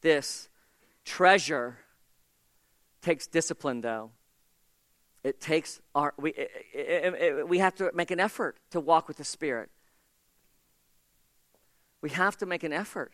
this 0.00 0.48
treasure 1.04 1.78
takes 3.02 3.26
discipline, 3.26 3.80
though. 3.80 4.10
It 5.22 5.40
takes 5.40 5.80
our, 5.94 6.14
we, 6.16 6.30
it, 6.30 6.50
it, 6.72 7.14
it, 7.14 7.48
we 7.48 7.58
have 7.58 7.74
to 7.76 7.90
make 7.94 8.10
an 8.10 8.20
effort 8.20 8.56
to 8.70 8.80
walk 8.80 9.06
with 9.08 9.18
the 9.18 9.24
Spirit. 9.24 9.70
We 12.00 12.10
have 12.10 12.36
to 12.38 12.46
make 12.46 12.62
an 12.62 12.72
effort. 12.72 13.12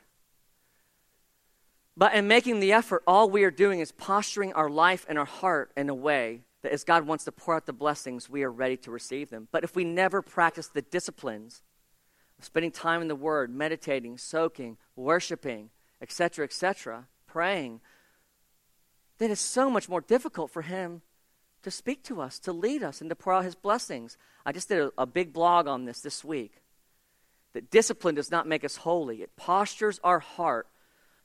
But 1.97 2.15
in 2.15 2.29
making 2.29 2.61
the 2.61 2.73
effort, 2.73 3.03
all 3.07 3.29
we 3.31 3.43
are 3.45 3.51
doing 3.51 3.81
is 3.81 3.91
posturing 3.91 4.53
our 4.53 4.69
life 4.69 5.07
and 5.09 5.19
our 5.19 5.25
heart 5.25 5.73
in 5.77 5.89
a 5.89 5.95
way 5.95 6.43
that 6.63 6.73
as 6.73 6.85
God 6.85 7.07
wants 7.07 7.25
to 7.25 7.33
pour 7.33 7.57
out 7.57 7.67
the 7.67 7.73
blessings, 7.73 8.29
we 8.29 8.43
are 8.43 8.53
ready 8.53 8.77
to 8.79 8.91
receive 8.91 9.31
them. 9.31 9.49
But 9.51 9.65
if 9.65 9.75
we 9.75 9.85
never 9.85 10.21
practice 10.21 10.69
the 10.69 10.83
disciplines 10.83 11.63
of 12.39 12.45
spending 12.45 12.71
time 12.71 13.01
in 13.03 13.09
the 13.09 13.17
Word, 13.17 13.55
meditating, 13.55 14.19
soaking, 14.19 14.77
worshiping, 14.95 15.71
etc., 16.01 16.45
etc., 16.45 17.07
praying, 17.27 17.81
then 19.19 19.31
it's 19.31 19.41
so 19.41 19.71
much 19.71 19.89
more 19.89 20.01
difficult 20.01 20.51
for 20.51 20.63
Him 20.63 21.03
to 21.63 21.71
speak 21.71 22.03
to 22.05 22.21
us, 22.21 22.39
to 22.41 22.53
lead 22.53 22.83
us, 22.83 23.01
and 23.01 23.11
to 23.11 23.17
pour 23.17 23.33
out 23.33 23.45
His 23.45 23.55
blessings. 23.55 24.17
I 24.45 24.53
just 24.53 24.69
did 24.69 24.79
a, 24.79 24.93
a 24.99 25.07
big 25.07 25.33
blog 25.33 25.67
on 25.67 25.85
this 25.85 26.01
this 26.01 26.25
week. 26.25 26.63
That 27.55 27.71
discipline 27.71 28.15
does 28.15 28.31
not 28.31 28.47
make 28.47 28.65
us 28.65 28.77
holy, 28.77 29.23
it 29.23 29.37
postures 29.37 30.01
our 30.05 30.19
heart 30.19 30.69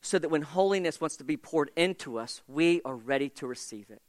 so 0.02 0.18
that 0.18 0.30
when 0.30 0.42
holiness 0.42 1.00
wants 1.00 1.18
to 1.18 1.24
be 1.24 1.38
poured 1.38 1.70
into 1.76 2.18
us, 2.18 2.42
we 2.48 2.82
are 2.84 2.96
ready 2.96 3.30
to 3.30 3.46
receive 3.46 3.90
it. 3.90 4.02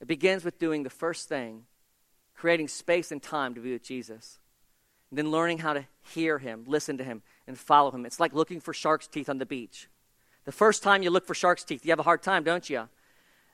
It 0.00 0.06
begins 0.06 0.44
with 0.44 0.58
doing 0.60 0.84
the 0.84 0.90
first 0.90 1.28
thing, 1.28 1.64
creating 2.34 2.68
space 2.68 3.10
and 3.10 3.20
time 3.20 3.54
to 3.54 3.60
be 3.60 3.72
with 3.72 3.82
Jesus. 3.82 4.38
Then 5.12 5.30
learning 5.30 5.58
how 5.58 5.72
to 5.72 5.84
hear 6.02 6.38
him, 6.38 6.64
listen 6.66 6.98
to 6.98 7.04
him, 7.04 7.22
and 7.46 7.58
follow 7.58 7.90
him. 7.90 8.04
It's 8.04 8.20
like 8.20 8.32
looking 8.32 8.60
for 8.60 8.74
shark's 8.74 9.06
teeth 9.06 9.28
on 9.28 9.38
the 9.38 9.46
beach. 9.46 9.88
The 10.44 10.52
first 10.52 10.82
time 10.82 11.02
you 11.02 11.10
look 11.10 11.26
for 11.26 11.34
shark's 11.34 11.64
teeth, 11.64 11.84
you 11.84 11.92
have 11.92 11.98
a 11.98 12.04
hard 12.04 12.22
time, 12.22 12.44
don't 12.44 12.68
you? 12.68 12.88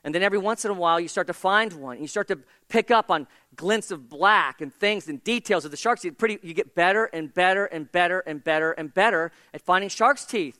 And 0.03 0.13
then 0.13 0.21
every 0.21 0.37
once 0.37 0.65
in 0.65 0.71
a 0.71 0.73
while, 0.73 0.99
you 0.99 1.07
start 1.07 1.27
to 1.27 1.33
find 1.33 1.71
one. 1.73 2.01
You 2.01 2.07
start 2.07 2.27
to 2.27 2.39
pick 2.67 2.91
up 2.91 3.09
on 3.09 3.25
glints 3.55 3.89
of 3.89 4.09
black 4.09 4.59
and 4.59 4.73
things 4.73 5.07
and 5.07 5.23
details 5.23 5.63
of 5.63 5.71
the 5.71 5.77
shark's 5.77 6.01
teeth. 6.01 6.17
Pretty, 6.17 6.39
you 6.45 6.53
get 6.53 6.75
better 6.75 7.05
and 7.05 7.33
better 7.33 7.65
and 7.65 7.89
better 7.89 8.19
and 8.19 8.43
better 8.43 8.73
and 8.73 8.93
better 8.93 9.31
at 9.53 9.61
finding 9.61 9.89
shark's 9.89 10.25
teeth. 10.25 10.59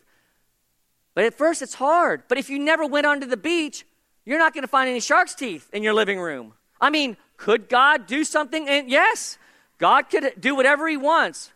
But 1.14 1.26
at 1.26 1.34
first, 1.34 1.62
it's 1.62 1.74
hard. 1.74 2.24
But 2.30 2.38
if 2.38 2.50
you 2.50 2.58
never 2.58 2.86
went 2.86 3.06
onto 3.06 3.28
the 3.28 3.38
beach, 3.38 3.86
you're 4.26 4.40
not 4.40 4.54
going 4.54 4.64
to 4.64 4.68
find 4.68 4.90
any 4.90 5.02
shark's 5.02 5.36
teeth 5.36 5.70
in 5.74 5.84
your 5.84 5.94
living 5.94 6.20
room. 6.20 6.54
I 6.80 6.90
mean, 6.90 7.18
could 7.36 7.68
God 7.68 8.08
do 8.08 8.24
something? 8.24 8.68
And 8.70 8.90
yes, 8.90 9.38
God 9.84 10.10
could 10.10 10.36
do 10.40 10.56
whatever 10.56 10.88
He 10.88 10.96
wants. 10.96 11.52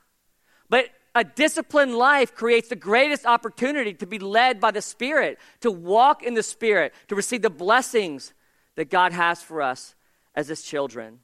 But 0.69 0.89
a 1.15 1.23
disciplined 1.23 1.95
life 1.95 2.35
creates 2.35 2.67
the 2.67 2.75
greatest 2.75 3.25
opportunity 3.25 3.93
to 3.93 4.05
be 4.05 4.19
led 4.19 4.59
by 4.59 4.71
the 4.71 4.81
Spirit, 4.81 5.39
to 5.61 5.71
walk 5.71 6.23
in 6.23 6.33
the 6.33 6.43
Spirit, 6.43 6.93
to 7.07 7.15
receive 7.15 7.41
the 7.41 7.49
blessings 7.49 8.33
that 8.75 8.89
God 8.89 9.13
has 9.13 9.41
for 9.41 9.61
us 9.61 9.95
as 10.35 10.49
His 10.49 10.61
children. 10.61 11.19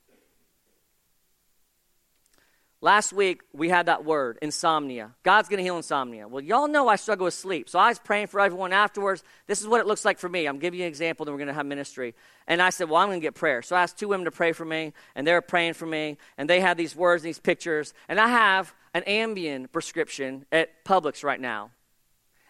Last 2.84 3.14
week, 3.14 3.44
we 3.54 3.70
had 3.70 3.86
that 3.86 4.04
word, 4.04 4.38
insomnia. 4.42 5.12
God's 5.24 5.48
going 5.48 5.60
to 5.60 5.64
heal 5.64 5.78
insomnia. 5.78 6.28
Well, 6.28 6.44
y'all 6.44 6.68
know 6.68 6.90
I 6.90 6.98
struggle 6.98 7.24
with 7.24 7.34
sleep. 7.34 7.70
So 7.70 7.80
I 7.80 7.88
was 7.88 7.98
praying 7.98 8.28
for 8.28 8.42
everyone 8.42 8.74
afterwards. 8.74 9.24
This 9.48 9.62
is 9.62 9.68
what 9.68 9.80
it 9.80 9.88
looks 9.88 10.04
like 10.04 10.20
for 10.20 10.28
me. 10.28 10.48
I'm 10.48 10.60
giving 10.60 10.82
you 10.82 10.86
an 10.86 10.90
example, 10.90 11.26
then 11.26 11.34
we're 11.34 11.38
going 11.38 11.48
to 11.48 11.54
have 11.54 11.66
ministry. 11.66 12.14
And 12.46 12.62
I 12.62 12.72
said, 12.72 12.90
Well, 12.90 13.02
I'm 13.02 13.08
going 13.08 13.22
to 13.22 13.26
get 13.26 13.36
prayer. 13.36 13.62
So 13.62 13.78
I 13.78 13.84
asked 13.84 13.98
two 13.98 14.10
women 14.10 14.26
to 14.26 14.32
pray 14.32 14.52
for 14.52 14.66
me, 14.66 14.92
and 15.16 15.26
they 15.26 15.32
were 15.32 15.40
praying 15.40 15.76
for 15.76 15.86
me. 15.86 16.18
And 16.38 16.50
they 16.50 16.60
had 16.60 16.76
these 16.76 16.94
words 16.94 17.24
and 17.24 17.30
these 17.30 17.40
pictures. 17.40 17.94
And 18.10 18.20
I 18.20 18.28
have 18.28 18.76
an 18.94 19.04
Ambien 19.04 19.72
prescription 19.72 20.46
at 20.52 20.84
Publix 20.84 21.24
right 21.24 21.40
now. 21.40 21.72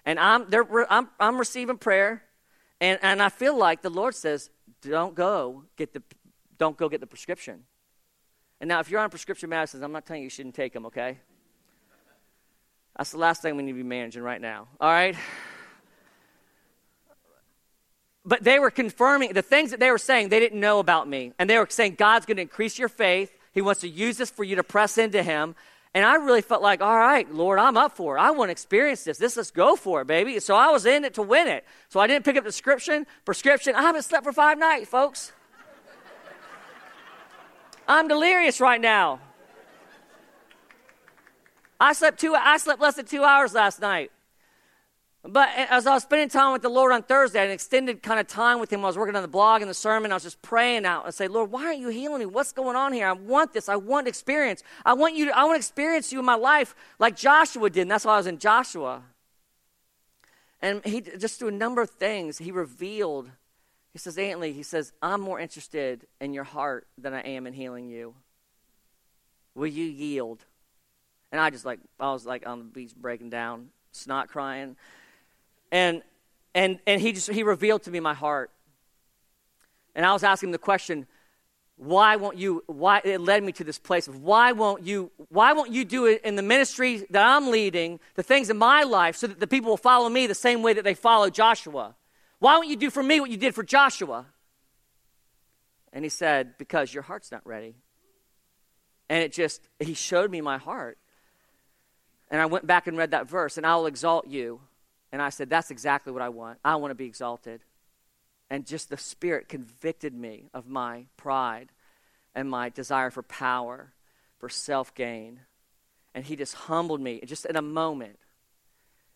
And 0.03 0.19
I'm, 0.19 0.47
I'm, 0.89 1.09
I'm 1.19 1.37
receiving 1.37 1.77
prayer, 1.77 2.23
and, 2.81 2.97
and 3.03 3.21
I 3.21 3.29
feel 3.29 3.55
like 3.55 3.83
the 3.83 3.91
Lord 3.91 4.15
says, 4.15 4.49
don't 4.81 5.13
go 5.13 5.65
get 5.77 5.93
the, 5.93 6.01
don't 6.57 6.75
go 6.75 6.89
get 6.89 7.01
the 7.01 7.07
prescription. 7.07 7.65
And 8.63 8.69
now, 8.69 8.79
if 8.79 8.89
you're 8.89 9.01
on 9.01 9.09
prescription 9.09 9.49
medicines, 9.49 9.83
I'm 9.83 9.91
not 9.91 10.05
telling 10.05 10.21
you 10.21 10.27
you 10.27 10.29
shouldn't 10.29 10.55
take 10.55 10.71
them, 10.71 10.85
okay? 10.85 11.17
That's 12.95 13.11
the 13.11 13.17
last 13.17 13.41
thing 13.41 13.57
we 13.57 13.63
need 13.63 13.73
to 13.73 13.75
be 13.75 13.83
managing 13.83 14.23
right 14.23 14.39
now, 14.39 14.69
all 14.79 14.89
right? 14.89 15.17
But 18.23 18.41
they 18.41 18.59
were 18.59 18.71
confirming 18.71 19.33
the 19.33 19.41
things 19.41 19.71
that 19.71 19.81
they 19.81 19.91
were 19.91 19.97
saying, 19.97 20.29
they 20.29 20.39
didn't 20.39 20.61
know 20.61 20.79
about 20.79 21.09
me. 21.09 21.33
And 21.37 21.49
they 21.49 21.57
were 21.57 21.67
saying, 21.69 21.95
God's 21.95 22.25
going 22.25 22.37
to 22.37 22.41
increase 22.41 22.79
your 22.79 22.87
faith. 22.87 23.37
He 23.51 23.61
wants 23.61 23.81
to 23.81 23.89
use 23.89 24.15
this 24.15 24.29
for 24.29 24.45
you 24.45 24.55
to 24.55 24.63
press 24.63 24.97
into 24.97 25.21
Him. 25.23 25.55
And 25.93 26.05
I 26.05 26.15
really 26.15 26.41
felt 26.41 26.61
like, 26.61 26.81
all 26.81 26.97
right, 26.97 27.29
Lord, 27.33 27.59
I'm 27.59 27.75
up 27.75 27.97
for 27.97 28.15
it. 28.15 28.21
I 28.21 28.31
want 28.31 28.47
to 28.47 28.53
experience 28.53 29.03
this. 29.03 29.17
This, 29.17 29.35
let's 29.35 29.51
go 29.51 29.75
for 29.75 30.03
it, 30.03 30.07
baby. 30.07 30.39
So 30.39 30.55
I 30.55 30.69
was 30.69 30.85
in 30.85 31.03
it 31.03 31.15
to 31.15 31.21
win 31.21 31.49
it. 31.49 31.65
So 31.89 31.99
I 31.99 32.07
didn't 32.07 32.23
pick 32.23 32.37
up 32.37 32.45
the 32.45 32.47
prescription. 32.47 33.07
Prescription. 33.25 33.75
I 33.75 33.81
haven't 33.81 34.03
slept 34.03 34.23
for 34.23 34.31
five 34.31 34.57
nights, 34.57 34.87
folks. 34.87 35.33
I'm 37.87 38.07
delirious 38.07 38.59
right 38.59 38.79
now. 38.79 39.19
I 41.79 41.93
slept 41.93 42.19
two. 42.19 42.33
I 42.33 42.57
slept 42.57 42.81
less 42.81 42.95
than 42.95 43.05
two 43.05 43.23
hours 43.23 43.53
last 43.53 43.81
night. 43.81 44.11
But 45.25 45.49
as 45.55 45.87
I 45.87 45.93
was 45.93 46.03
spending 46.03 46.27
time 46.27 46.51
with 46.51 46.61
the 46.61 46.69
Lord 46.69 46.91
on 46.91 47.01
Thursday, 47.01 47.43
an 47.45 47.51
extended 47.51 48.03
kind 48.03 48.19
of 48.19 48.27
time 48.27 48.59
with 48.59 48.71
Him, 48.71 48.81
I 48.81 48.87
was 48.87 48.97
working 48.97 49.15
on 49.15 49.21
the 49.21 49.29
blog 49.29 49.61
and 49.61 49.69
the 49.69 49.73
sermon. 49.73 50.11
I 50.11 50.15
was 50.15 50.23
just 50.23 50.41
praying 50.41 50.85
out 50.85 51.05
and 51.05 51.13
say, 51.13 51.29
Lord, 51.29 51.49
why 51.51 51.65
aren't 51.65 51.79
you 51.79 51.89
healing 51.89 52.19
me? 52.19 52.25
What's 52.25 52.51
going 52.51 52.75
on 52.75 52.91
here? 52.91 53.07
I 53.07 53.13
want 53.13 53.53
this. 53.53 53.69
I 53.69 53.77
want 53.77 54.07
experience. 54.07 54.63
I 54.85 54.93
want 54.93 55.15
you. 55.15 55.25
To, 55.25 55.37
I 55.37 55.45
want 55.45 55.55
to 55.55 55.59
experience 55.59 56.11
you 56.11 56.19
in 56.19 56.25
my 56.25 56.35
life 56.35 56.75
like 56.99 57.15
Joshua 57.15 57.69
did. 57.69 57.83
And 57.83 57.91
that's 57.91 58.03
why 58.03 58.15
I 58.15 58.17
was 58.17 58.27
in 58.27 58.37
Joshua. 58.37 59.03
And 60.61 60.83
he 60.85 61.01
just 61.01 61.39
through 61.39 61.49
a 61.49 61.51
number 61.51 61.81
of 61.81 61.89
things, 61.89 62.37
he 62.37 62.51
revealed. 62.51 63.29
He 63.93 63.99
says, 63.99 64.17
Antley, 64.17 64.53
he 64.53 64.63
says, 64.63 64.91
I'm 65.01 65.21
more 65.21 65.39
interested 65.39 66.07
in 66.19 66.33
your 66.33 66.43
heart 66.43 66.87
than 66.97 67.13
I 67.13 67.21
am 67.21 67.45
in 67.45 67.53
healing 67.53 67.87
you. 67.87 68.15
Will 69.53 69.67
you 69.67 69.85
yield? 69.85 70.43
And 71.31 71.39
I 71.39 71.51
just 71.51 71.63
like 71.63 71.79
I 71.99 72.11
was 72.11 72.25
like 72.25 72.47
on 72.47 72.59
the 72.59 72.65
beach 72.65 72.95
breaking 72.95 73.29
down, 73.29 73.69
snot 73.91 74.29
crying. 74.29 74.75
And, 75.71 76.01
and, 76.55 76.79
and 76.87 76.99
he, 76.99 77.13
just, 77.13 77.29
he 77.29 77.43
revealed 77.43 77.83
to 77.83 77.91
me 77.91 77.99
my 77.99 78.15
heart. 78.15 78.49
And 79.95 80.05
I 80.05 80.13
was 80.13 80.23
asking 80.23 80.49
him 80.49 80.53
the 80.53 80.57
question, 80.57 81.05
why 81.75 82.15
won't 82.15 82.37
you, 82.37 82.63
why, 82.65 83.01
it 83.03 83.21
led 83.21 83.43
me 83.43 83.51
to 83.53 83.63
this 83.63 83.77
place 83.77 84.07
of 84.07 84.23
why 84.23 84.53
won't 84.53 84.83
you, 84.83 85.11
why 85.29 85.53
won't 85.53 85.71
you 85.71 85.85
do 85.85 86.05
it 86.05 86.21
in 86.23 86.35
the 86.35 86.41
ministry 86.41 87.05
that 87.11 87.23
I'm 87.23 87.51
leading, 87.51 87.99
the 88.15 88.23
things 88.23 88.49
in 88.49 88.57
my 88.57 88.83
life, 88.83 89.15
so 89.15 89.27
that 89.27 89.39
the 89.39 89.47
people 89.47 89.69
will 89.69 89.77
follow 89.77 90.09
me 90.09 90.25
the 90.25 90.35
same 90.35 90.63
way 90.63 90.73
that 90.73 90.83
they 90.83 90.93
follow 90.95 91.29
Joshua? 91.29 91.95
Why 92.43 92.57
won't 92.57 92.67
you 92.67 92.75
do 92.75 92.89
for 92.89 93.01
me 93.01 93.21
what 93.21 93.29
you 93.29 93.37
did 93.37 93.55
for 93.55 93.63
Joshua? 93.63 94.25
And 95.93 96.03
he 96.03 96.09
said, 96.09 96.57
because 96.57 96.93
your 96.93 97.03
heart's 97.03 97.31
not 97.31 97.47
ready. 97.47 97.75
And 99.07 99.23
it 99.23 99.31
just, 99.31 99.61
he 99.79 99.93
showed 99.93 100.29
me 100.29 100.41
my 100.41 100.57
heart. 100.57 100.97
And 102.29 102.41
I 102.41 102.47
went 102.47 102.67
back 102.67 102.85
and 102.85 102.97
read 102.97 103.11
that 103.11 103.29
verse, 103.29 103.55
and 103.55 103.65
I'll 103.65 103.85
exalt 103.85 104.27
you 104.27 104.59
and 105.13 105.21
I 105.21 105.29
said, 105.29 105.49
That's 105.49 105.71
exactly 105.71 106.11
what 106.11 106.21
I 106.21 106.27
want. 106.27 106.59
I 106.65 106.75
want 106.75 106.91
to 106.91 106.95
be 106.95 107.05
exalted. 107.05 107.61
And 108.49 108.65
just 108.65 108.89
the 108.89 108.97
Spirit 108.97 109.47
convicted 109.47 110.13
me 110.13 110.49
of 110.53 110.67
my 110.67 111.05
pride 111.15 111.69
and 112.35 112.49
my 112.49 112.67
desire 112.67 113.09
for 113.09 113.23
power, 113.23 113.93
for 114.37 114.49
self 114.49 114.93
gain. 114.93 115.39
And 116.13 116.25
He 116.25 116.35
just 116.35 116.55
humbled 116.55 116.99
me 116.99 117.21
just 117.25 117.45
in 117.45 117.55
a 117.55 117.61
moment. 117.61 118.19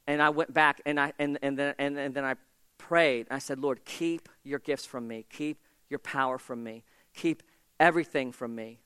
And 0.05 0.21
I 0.21 0.29
went 0.29 0.53
back 0.53 0.79
and, 0.85 0.97
I, 0.97 1.11
and, 1.19 1.37
and, 1.41 1.59
then, 1.59 1.75
and, 1.77 1.97
and 1.97 2.13
then 2.13 2.23
I 2.23 2.35
prayed. 2.77 3.27
I 3.29 3.39
said, 3.39 3.59
Lord, 3.59 3.85
keep 3.85 4.29
your 4.43 4.59
gifts 4.59 4.85
from 4.85 5.07
me, 5.07 5.25
keep 5.29 5.57
your 5.89 5.99
power 5.99 6.37
from 6.37 6.63
me, 6.63 6.83
keep 7.13 7.43
everything 7.79 8.31
from 8.31 8.55
me 8.55 8.79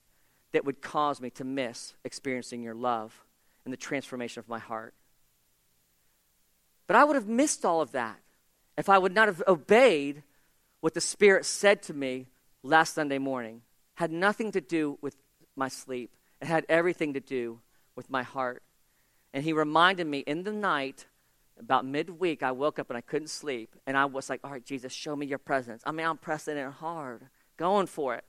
that 0.51 0.65
would 0.65 0.81
cause 0.81 1.21
me 1.21 1.29
to 1.31 1.43
miss 1.43 1.93
experiencing 2.03 2.61
your 2.61 2.75
love 2.75 3.23
and 3.65 3.73
the 3.73 3.77
transformation 3.77 4.39
of 4.39 4.49
my 4.49 4.59
heart. 4.59 4.93
But 6.87 6.95
I 6.95 7.03
would 7.03 7.15
have 7.15 7.27
missed 7.27 7.63
all 7.63 7.81
of 7.81 7.91
that 7.93 8.19
if 8.77 8.89
I 8.89 8.97
would 8.97 9.13
not 9.13 9.27
have 9.27 9.43
obeyed 9.47 10.23
what 10.81 10.93
the 10.93 11.01
Spirit 11.01 11.45
said 11.45 11.81
to 11.83 11.93
me 11.93 12.27
last 12.63 12.95
Sunday 12.95 13.17
morning. 13.17 13.61
Had 13.95 14.11
nothing 14.11 14.51
to 14.51 14.61
do 14.61 14.97
with 15.01 15.15
my 15.55 15.67
sleep, 15.67 16.11
it 16.41 16.47
had 16.47 16.65
everything 16.67 17.13
to 17.13 17.19
do 17.19 17.59
with 17.95 18.09
my 18.09 18.23
heart. 18.23 18.63
And 19.33 19.43
He 19.43 19.53
reminded 19.53 20.07
me 20.07 20.19
in 20.19 20.43
the 20.43 20.51
night, 20.51 21.05
about 21.59 21.85
midweek, 21.85 22.43
I 22.43 22.51
woke 22.51 22.79
up 22.79 22.89
and 22.89 22.97
I 22.97 23.01
couldn't 23.01 23.29
sleep. 23.29 23.75
And 23.85 23.97
I 23.97 24.05
was 24.05 24.29
like, 24.29 24.41
All 24.43 24.51
right, 24.51 24.65
Jesus, 24.65 24.91
show 24.91 25.15
me 25.15 25.25
your 25.25 25.37
presence. 25.37 25.81
I 25.85 25.91
mean, 25.91 26.05
I'm 26.05 26.17
pressing 26.17 26.57
it 26.57 26.71
hard, 26.71 27.27
going 27.57 27.87
for 27.87 28.15
it. 28.15 28.23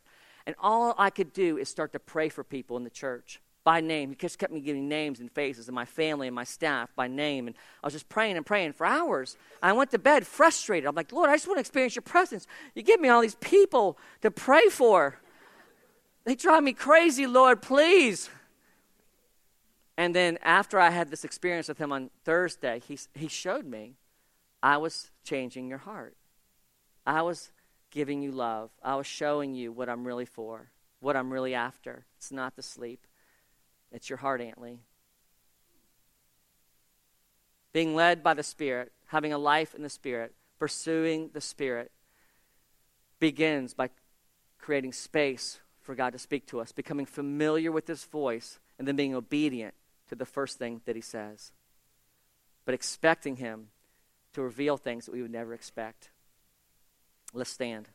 And 0.47 0.57
all 0.59 0.95
I 0.99 1.11
could 1.11 1.33
do 1.33 1.57
is 1.57 1.69
start 1.69 1.93
to 1.93 1.99
pray 1.99 2.29
for 2.29 2.43
people 2.43 2.77
in 2.77 2.85
the 2.85 2.91
church 2.91 3.41
by 3.65 3.81
name. 3.81 4.11
He 4.11 4.17
just 4.17 4.39
kept 4.39 4.53
me 4.53 4.61
giving 4.61 4.89
names 4.89 5.21
and 5.21 5.31
faces 5.31 5.69
and 5.69 5.75
my 5.75 5.85
family 5.85 6.27
and 6.27 6.35
my 6.35 6.45
staff 6.45 6.91
by 6.97 7.07
name. 7.07 7.47
And 7.47 7.57
I 7.83 7.87
was 7.87 7.93
just 7.93 8.09
praying 8.09 8.37
and 8.37 8.45
praying 8.45 8.73
for 8.73 8.87
hours. 8.87 9.37
I 9.63 9.73
went 9.73 9.91
to 9.93 9.99
bed 9.99 10.27
frustrated. 10.27 10.89
I'm 10.89 10.95
like, 10.95 11.13
Lord, 11.13 11.31
I 11.31 11.35
just 11.35 11.47
want 11.47 11.59
to 11.59 11.61
experience 11.61 11.95
your 11.95 12.03
presence. 12.03 12.47
You 12.75 12.83
give 12.83 13.01
me 13.01 13.09
all 13.09 13.21
these 13.21 13.37
people 13.37 13.99
to 14.23 14.31
pray 14.31 14.69
for. 14.69 15.19
They 16.25 16.35
drive 16.35 16.63
me 16.63 16.73
crazy, 16.73 17.27
Lord, 17.27 17.63
please. 17.63 18.31
And 19.97 20.15
then 20.15 20.39
after 20.43 20.79
I 20.79 20.91
had 20.91 21.11
this 21.11 21.25
experience 21.25 21.69
with 21.69 21.79
him 21.79 21.93
on 21.93 22.11
Thursday, 22.25 22.81
he, 22.87 22.99
he 23.15 23.29
showed 23.29 23.67
me 23.67 23.97
I 24.63 24.79
was 24.79 25.11
changing 25.25 25.69
your 25.69 25.79
heart. 25.79 26.17
I 27.05 27.23
was 27.23 27.51
giving 27.91 28.23
you 28.23 28.33
love. 28.33 28.71
I 28.83 28.95
was 28.97 29.07
showing 29.07 29.55
you 29.55 29.73
what 29.73 29.89
I'm 29.89 30.07
really 30.07 30.25
for, 30.25 30.71
what 31.01 31.17
I'm 31.17 31.33
really 31.33 31.55
after. 31.55 32.07
It's 32.17 32.33
not 32.33 32.57
the 32.57 32.63
sleep. 32.63 33.07
It's 33.91 34.09
your 34.09 34.19
heart, 34.19 34.41
Antley. 34.41 34.81
Being 37.73 37.95
led 37.95 38.23
by 38.23 38.35
the 38.35 38.43
Spirit, 38.43 38.93
having 39.07 39.33
a 39.33 39.39
life 39.39 39.75
in 39.75 39.83
the 39.83 39.91
Spirit, 39.91 40.35
pursuing 40.59 41.31
the 41.35 41.41
Spirit, 41.41 41.91
begins 43.19 43.75
by 43.75 43.91
creating 44.59 44.93
space 44.93 45.61
for 45.81 45.95
God 45.95 46.13
to 46.13 46.19
speak 46.19 46.47
to 46.47 46.61
us, 46.61 46.73
becoming 46.73 47.07
familiar 47.07 47.73
with 47.73 47.89
His 47.89 48.05
voice, 48.05 48.59
and 48.79 48.87
then 48.87 48.97
being 48.97 49.15
obedient 49.15 49.75
to 50.13 50.17
the 50.17 50.27
first 50.27 50.59
thing 50.59 50.83
that 50.85 50.95
He 50.95 51.01
says. 51.01 51.53
But 52.67 52.75
expecting 52.75 53.37
Him 53.37 53.69
to 54.35 54.43
reveal 54.43 54.77
things 54.77 55.07
that 55.07 55.13
we 55.13 55.23
would 55.23 55.31
never 55.31 55.55
expect. 55.55 56.11
Let's 57.33 57.51
stand. 57.51 57.89